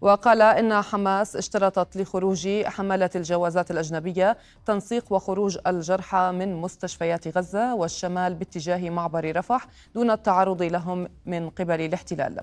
وقال 0.00 0.42
إن 0.42 0.82
حماس 0.82 1.36
اشترطت 1.36 1.96
لخروج 1.96 2.48
حملة 2.64 3.10
الجوازات 3.16 3.70
الأجنبية 3.70 4.36
تنسيق 4.66 5.12
وخروج 5.12 5.58
الجرحى 5.66 6.32
من 6.34 6.54
مستشفيات 6.54 7.36
غزة 7.36 7.74
والشمال 7.74 8.34
باتجاه 8.34 8.90
معبر 8.90 9.36
رفح 9.36 9.66
دون 9.94 10.10
التعرض 10.10 10.62
لهم 10.62 11.08
من 11.26 11.50
قبل 11.50 11.80
الاحتلال. 11.80 12.40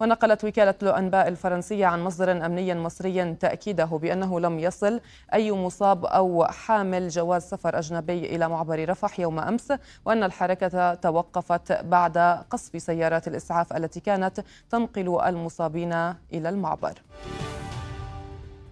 ونقلت 0.00 0.44
وكالة 0.44 0.74
الأنباء 0.82 1.28
الفرنسية 1.28 1.86
عن 1.86 2.04
مصدر 2.04 2.46
أمني 2.46 2.74
مصري 2.74 3.34
تأكيده 3.34 3.84
بأنه 3.84 4.40
لم 4.40 4.58
يصل 4.58 5.00
أي 5.34 5.52
مصاب 5.52 6.04
أو 6.04 6.44
حامل 6.44 7.08
جواز 7.08 7.42
سفر 7.42 7.78
أجنبي 7.78 8.36
إلى 8.36 8.48
معبر 8.48 8.88
رفح 8.88 9.20
يوم 9.20 9.38
أمس 9.38 9.72
وأن 10.04 10.22
الحركة 10.22 10.94
توقفت 10.94 11.72
بعد 11.72 12.18
قصف 12.50 12.82
سيارات 12.82 13.28
الإسعاف 13.28 13.76
التي 13.76 14.00
كانت 14.00 14.44
تنقل 14.70 15.20
المصابين 15.26 15.92
إلى 16.32 16.48
المعبر. 16.48 16.94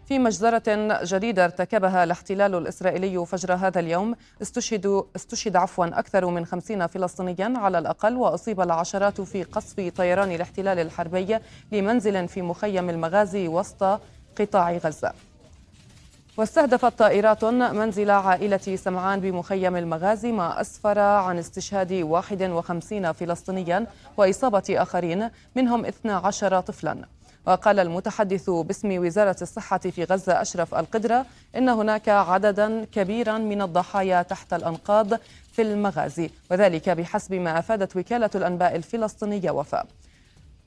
في 0.09 0.19
مجزرة 0.19 0.63
جديدة 1.05 1.45
ارتكبها 1.45 2.05
الاحتلال 2.05 2.55
الإسرائيلي 2.55 3.27
فجر 3.27 3.55
هذا 3.55 3.81
اليوم. 3.81 4.15
استشهد 4.43 5.05
استشهد 5.17 5.57
عفوا 5.57 5.87
أكثر 5.87 6.27
من 6.27 6.47
خمسين 6.47 6.87
فلسطينيا 6.87 7.59
على 7.59 7.79
الأقل 7.79 8.17
وأصيب 8.17 8.61
العشرات 8.61 9.21
في 9.21 9.43
قصف 9.43 9.93
طيران 9.97 10.33
الاحتلال 10.33 10.79
الحربي 10.79 11.39
لمنزل 11.73 12.29
في 12.29 12.43
مخيم 12.43 12.91
المغازي 12.91 13.49
وسط 13.49 14.01
قطاع 14.39 14.73
غزة. 14.73 15.13
واستهدفت 16.37 16.99
طائرات 16.99 17.45
منزل 17.45 18.11
عائلة 18.11 18.77
سمعان 18.77 19.21
بمخيم 19.21 19.77
المغازي 19.77 20.33
ما 20.33 20.61
أسفر 20.61 20.99
عن 20.99 21.39
استشهاد 21.39 21.93
51 21.93 23.13
فلسطينيا 23.13 23.87
وإصابة 24.17 24.65
آخرين 24.71 25.31
منهم 25.57 25.85
12 25.85 26.61
طفلا. 26.61 27.05
وقال 27.47 27.79
المتحدث 27.81 28.51
باسم 28.51 28.99
وزارة 29.07 29.37
الصحة 29.43 29.79
في 29.79 30.05
غزة 30.05 30.43
أشرف 30.43 30.75
القدرة 30.75 31.27
إن 31.57 31.69
هناك 31.69 32.09
عددا 32.09 32.85
كبيرا 32.85 33.39
من 33.39 33.63
الضحايا 33.63 34.23
تحت 34.23 34.53
الأنقاض 34.53 35.09
في 35.53 35.63
المغازي 35.63 36.31
وذلك 36.51 36.89
بحسب 36.91 37.35
ما 37.35 37.59
أفادت 37.59 37.97
وكالة 37.97 38.31
الأنباء 38.35 38.77
الفلسطينية 38.77 39.51
وفاء. 39.51 39.87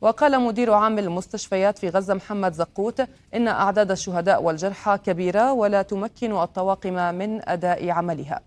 وقال 0.02 0.42
مدير 0.42 0.74
عام 0.74 1.00
المستشفيات 1.00 1.78
في 1.78 1.90
غزة 1.90 2.14
محمد 2.14 2.54
زقوت 2.54 3.02
إن 3.36 3.48
أعداد 3.48 3.92
الشهداء 3.92 4.44
والجرحى 4.44 4.98
كبيرة 5.06 5.54
ولا 5.54 5.82
تمكن 5.82 6.32
الطواقم 6.42 7.16
من 7.16 7.50
أداء 7.50 7.90
عملها. 7.90 8.42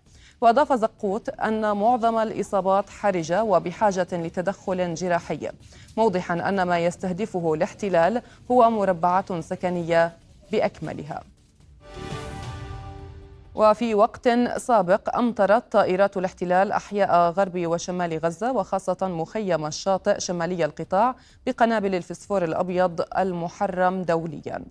وأضاف 0.45 0.73
زقوت 0.73 1.29
أن 1.29 1.77
معظم 1.77 2.19
الإصابات 2.19 2.91
حرجة 2.91 3.45
وبحاجة 3.45 4.07
لتدخل 4.13 4.95
جراحي. 4.95 5.51
موضحا 5.97 6.35
أن 6.49 6.63
ما 6.63 6.79
يستهدفه 6.79 7.55
الاحتلال 7.55 8.23
هو 8.51 8.71
مربعات 8.71 9.33
سكنية 9.33 10.17
بأكملها. 10.53 11.23
وفي 13.55 13.95
وقت 13.95 14.29
سابق 14.57 15.17
أمطرت 15.17 15.73
طائرات 15.73 16.17
الاحتلال 16.17 16.73
أحياء 16.73 17.31
غرب 17.31 17.67
وشمال 17.67 18.19
غزة 18.19 18.53
وخاصة 18.53 18.97
مخيم 19.03 19.67
الشاطئ 19.67 20.21
شمالي 20.21 20.65
القطاع 20.65 21.15
بقنابل 21.47 21.95
الفسفور 21.95 22.45
الأبيض 22.45 23.01
المحرم 23.19 24.03
دولياً. 24.03 24.65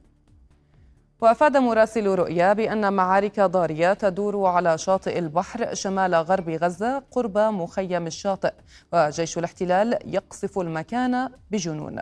وأفاد 1.23 1.57
مراسل 1.57 2.07
رؤيا 2.07 2.53
بأن 2.53 2.93
معارك 2.93 3.39
ضارية 3.39 3.93
تدور 3.93 4.45
على 4.45 4.77
شاطئ 4.77 5.19
البحر 5.19 5.73
شمال 5.73 6.15
غرب 6.15 6.49
غزة 6.49 7.03
قرب 7.11 7.37
مخيم 7.37 8.07
الشاطئ 8.07 8.53
وجيش 8.93 9.37
الاحتلال 9.37 9.99
يقصف 10.05 10.59
المكان 10.59 11.29
بجنون. 11.51 12.01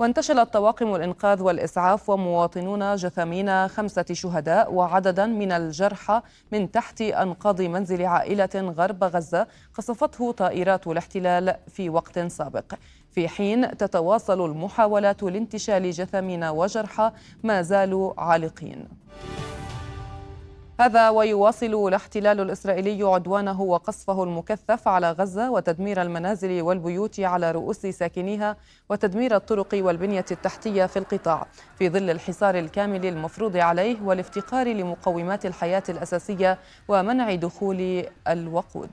وانتشلت 0.00 0.52
طواقم 0.52 0.94
الإنقاذ 0.94 1.42
والإسعاف 1.42 2.10
ومواطنون 2.10 2.96
جثامين 2.96 3.68
خمسة 3.68 4.04
شهداء 4.12 4.72
وعددا 4.72 5.26
من 5.26 5.52
الجرحى 5.52 6.22
من 6.52 6.70
تحت 6.70 7.00
أنقاض 7.02 7.62
منزل 7.62 8.06
عائلة 8.06 8.48
غرب 8.54 9.04
غزة 9.04 9.46
قصفته 9.74 10.32
طائرات 10.32 10.86
الاحتلال 10.86 11.54
في 11.68 11.90
وقت 11.90 12.18
سابق. 12.18 12.74
في 13.10 13.28
حين 13.28 13.76
تتواصل 13.76 14.44
المحاولات 14.44 15.22
لانتشال 15.22 15.90
جثامين 15.90 16.44
وجرحى 16.44 17.12
ما 17.42 17.62
زالوا 17.62 18.20
عالقين. 18.20 18.88
هذا 20.80 21.08
ويواصل 21.08 21.88
الاحتلال 21.88 22.40
الإسرائيلي 22.40 23.02
عدوانه 23.02 23.60
وقصفه 23.60 24.24
المكثف 24.24 24.88
على 24.88 25.12
غزة 25.12 25.50
وتدمير 25.50 26.02
المنازل 26.02 26.62
والبيوت 26.62 27.20
على 27.20 27.50
رؤوس 27.50 27.86
ساكنيها 27.86 28.56
وتدمير 28.88 29.36
الطرق 29.36 29.68
والبنية 29.74 30.24
التحتية 30.30 30.86
في 30.86 30.98
القطاع 30.98 31.46
في 31.78 31.88
ظل 31.88 32.10
الحصار 32.10 32.58
الكامل 32.58 33.06
المفروض 33.06 33.56
عليه 33.56 34.02
والافتقار 34.02 34.68
لمقومات 34.68 35.46
الحياة 35.46 35.82
الأساسية 35.88 36.58
ومنع 36.88 37.34
دخول 37.34 38.04
الوقود. 38.28 38.90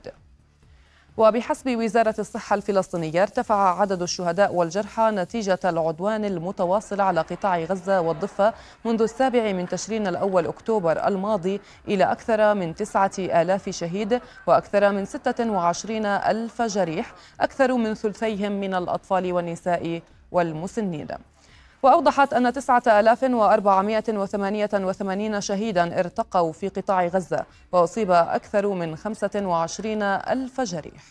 وبحسب 1.18 1.76
وزارة 1.76 2.14
الصحة 2.18 2.54
الفلسطينية 2.54 3.22
ارتفع 3.22 3.80
عدد 3.80 4.02
الشهداء 4.02 4.54
والجرحى 4.54 5.10
نتيجة 5.10 5.58
العدوان 5.64 6.24
المتواصل 6.24 7.00
على 7.00 7.20
قطاع 7.20 7.58
غزة 7.58 8.00
والضفة 8.00 8.54
منذ 8.84 9.02
السابع 9.02 9.52
من 9.52 9.68
تشرين 9.68 10.06
الأول 10.06 10.46
أكتوبر 10.46 11.06
الماضي 11.08 11.60
إلى 11.88 12.04
أكثر 12.04 12.54
من 12.54 12.74
تسعة 12.74 13.10
آلاف 13.18 13.68
شهيد 13.68 14.20
وأكثر 14.46 14.92
من 14.92 15.04
ستة 15.04 15.50
وعشرين 15.50 16.06
ألف 16.06 16.62
جريح 16.62 17.12
أكثر 17.40 17.74
من 17.74 17.94
ثلثيهم 17.94 18.52
من 18.52 18.74
الأطفال 18.74 19.32
والنساء 19.32 20.02
والمسنين. 20.32 21.08
وأوضحت 21.82 22.34
أن 22.34 22.52
9488 22.52 25.40
شهيدا 25.40 25.98
ارتقوا 25.98 26.52
في 26.52 26.68
قطاع 26.68 27.06
غزة 27.06 27.44
وأصيب 27.72 28.10
أكثر 28.10 28.68
من 28.68 28.96
25 28.96 30.02
ألف 30.02 30.60
جريح. 30.60 31.02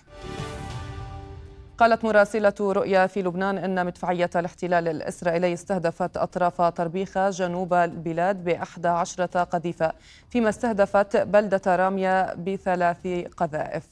قالت 1.78 2.06
مراسلة 2.06 2.54
رؤيا 2.60 3.08
في 3.08 3.22
لبنان 3.22 3.58
أن 3.58 3.86
مدفعية 3.86 4.30
الاحتلال 4.36 4.88
الإسرائيلي 4.88 5.54
استهدفت 5.54 6.18
أطراف 6.18 6.62
طربيخة 6.62 7.30
جنوب 7.30 7.74
البلاد 7.74 8.44
بأحد 8.44 8.86
عشرة 8.86 9.44
قذيفة 9.44 9.94
فيما 10.30 10.50
استهدفت 10.50 11.18
بلدة 11.18 11.76
رامية 11.76 12.34
بثلاث 12.34 13.08
قذائف. 13.38 13.88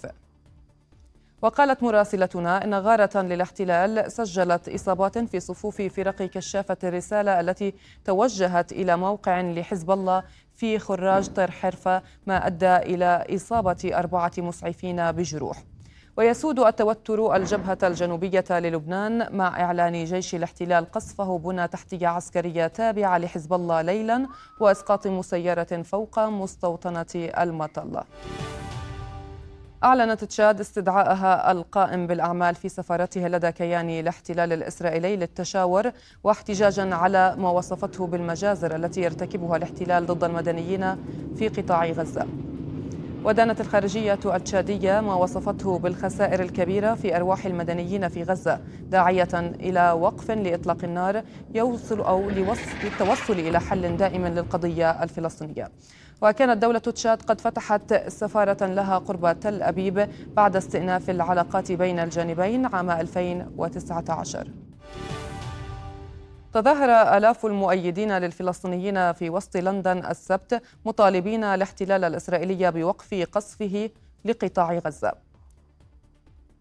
وقالت 1.46 1.84
مراسلتنا 1.84 2.64
إن 2.64 2.74
غارة 2.74 3.22
للاحتلال 3.22 4.12
سجلت 4.12 4.70
إصابات 4.70 5.18
في 5.18 5.40
صفوف 5.40 5.82
فرق 5.82 6.16
كشافة 6.16 6.78
الرسالة 6.84 7.40
التي 7.40 7.74
توجهت 8.06 8.72
إلى 8.72 8.98
موقع 8.98 9.42
لحزب 9.42 9.92
الله 9.92 10.24
في 10.56 10.80
خراج 10.80 11.28
طير 11.28 11.52
حرفة 11.52 12.02
ما 12.28 12.48
أدى 12.48 12.76
إلى 12.76 13.26
إصابة 13.36 13.92
أربعة 13.94 14.32
مسعفين 14.38 15.12
بجروح. 15.12 15.64
ويسود 16.18 16.60
التوتر 16.60 17.36
الجبهة 17.36 17.78
الجنوبية 17.84 18.46
للبنان 18.50 19.38
مع 19.38 19.62
إعلان 19.62 20.06
جيش 20.06 20.36
الاحتلال 20.36 20.92
قصفه 20.92 21.38
بنى 21.38 21.68
تحتية 21.68 22.08
عسكرية 22.08 22.68
تابعة 22.68 23.18
لحزب 23.18 23.54
الله 23.54 23.82
ليلا 23.82 24.28
وإسقاط 24.60 25.08
مسيرة 25.08 25.82
فوق 25.84 26.20
مستوطنة 26.20 27.06
المطلة. 27.16 28.04
أعلنت 29.86 30.24
تشاد 30.24 30.60
استدعائها 30.60 31.52
القائم 31.52 32.08
بالأعمال 32.08 32.56
في 32.56 32.70
سفارتها 32.70 33.30
لدى 33.30 33.52
كيان 33.52 33.90
الاحتلال 33.90 34.54
الإسرائيلي 34.54 35.16
للتشاور 35.16 35.92
واحتجاجا 36.24 36.96
على 36.96 37.36
ما 37.38 37.50
وصفته 37.50 38.08
بالمجازر 38.08 38.76
التي 38.76 39.02
يرتكبها 39.02 39.58
الاحتلال 39.58 40.06
ضد 40.06 40.24
المدنيين 40.24 40.96
في 41.36 41.48
قطاع 41.48 41.86
غزة. 41.86 42.28
ودانت 43.24 43.62
الخارجية 43.62 44.20
التشادية 44.26 45.00
ما 45.00 45.16
وصفته 45.16 45.80
بالخسائر 45.80 46.42
الكبيرة 46.42 46.94
في 46.94 47.16
أرواح 47.16 47.46
المدنيين 47.46 48.10
في 48.10 48.24
غزة 48.24 48.60
داعية 48.90 49.34
إلى 49.34 49.92
وقف 49.92 50.32
لإطلاق 50.32 50.84
النار 50.84 51.24
يوصل 51.56 52.00
أو 52.02 52.30
للتوصل 52.30 53.34
إلى 53.34 53.60
حل 53.60 53.98
دائم 53.98 54.28
للقضية 54.28 55.04
الفلسطينية. 55.04 55.72
وكانت 56.22 56.62
دولة 56.62 56.80
تشاد 56.80 57.22
قد 57.22 57.42
فتحت 57.42 57.94
سفارة 58.08 58.66
لها 58.66 58.98
قرب 58.98 59.40
تل 59.40 59.64
أبيب 59.64 60.10
بعد 60.36 60.56
استئناف 60.56 61.10
العلاقات 61.10 61.72
بين 61.72 62.00
الجانبين 62.00 62.66
عام 62.66 62.92
2019 62.92 64.48
تظاهر 66.54 67.18
آلاف 67.18 67.46
المؤيدين 67.46 68.18
للفلسطينيين 68.18 69.14
في 69.14 69.30
وسط 69.30 69.58
لندن 69.58 70.06
السبت 70.06 70.62
مطالبين 70.86 71.44
الاحتلال 71.44 72.04
الإسرائيلي 72.04 72.72
بوقف 72.72 73.14
قصفه 73.32 73.90
لقطاع 74.26 74.78
غزة. 74.78 75.25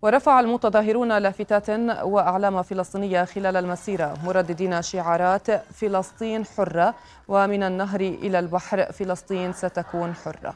ورفع 0.05 0.41
المتظاهرون 0.41 1.19
لافتات 1.19 1.71
وأعلام 2.03 2.63
فلسطينية 2.63 3.25
خلال 3.25 3.57
المسيرة. 3.57 4.15
مرددين 4.25 4.83
شعارات 4.83 5.51
فلسطين 5.51 6.45
حرة 6.47 6.95
ومن 7.29 7.63
النهر 7.63 8.01
إلى 8.01 8.39
البحر 8.39 8.93
فلسطين 8.93 9.53
ستكون 9.53 10.15
حرة. 10.15 10.55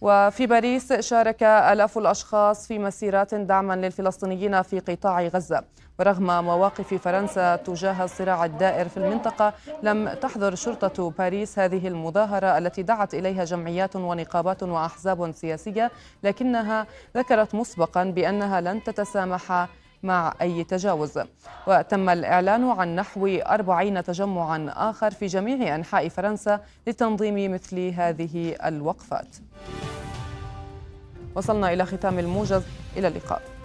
وفي 0.00 0.46
باريس 0.46 0.92
شارك 0.92 1.42
آلاف 1.42 1.98
الأشخاص 1.98 2.66
في 2.66 2.78
مسيرات 2.78 3.34
دعما 3.34 3.76
للفلسطينيين 3.76 4.62
في 4.62 4.80
قطاع 4.80 5.22
غزة. 5.22 5.62
ورغم 5.98 6.44
مواقف 6.44 6.94
فرنسا 6.94 7.56
تجاه 7.56 8.04
الصراع 8.04 8.44
الدائر 8.44 8.88
في 8.88 8.96
المنطقة 8.96 9.52
لم 9.82 10.08
تحضر 10.08 10.54
شرطة 10.54 11.10
باريس 11.10 11.58
هذه 11.58 11.88
المظاهرة 11.88 12.58
التي 12.58 12.82
دعت 12.82 13.14
إليها 13.14 13.44
جمعيات 13.44 13.96
ونقابات 13.96 14.62
وأحزاب 14.62 15.32
سياسية 15.32 15.90
لكنها 16.22 16.86
ذكرت 17.16 17.54
مسبقا 17.54 18.04
بأنها 18.04 18.60
لن 18.60 18.84
تتسامح 18.84 19.68
مع 20.02 20.34
أي 20.40 20.64
تجاوز. 20.64 21.18
وتم 21.66 22.08
الإعلان 22.08 22.70
عن 22.70 22.96
نحو 22.96 23.26
أربعين 23.26 24.04
تجمعا 24.04 24.72
آخر 24.76 25.10
في 25.10 25.26
جميع 25.26 25.74
أنحاء 25.74 26.08
فرنسا 26.08 26.60
لتنظيم 26.86 27.52
مثل 27.52 27.88
هذه 27.88 28.56
الوقفات. 28.64 29.36
وصلنا 31.34 31.72
إلى 31.72 31.86
ختام 31.86 32.18
الموجز 32.18 32.62
إلى 32.96 33.08
اللقاء. 33.08 33.55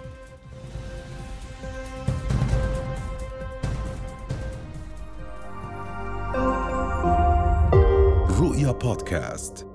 رؤيا 8.42 8.72
بودكاست. 8.72 9.71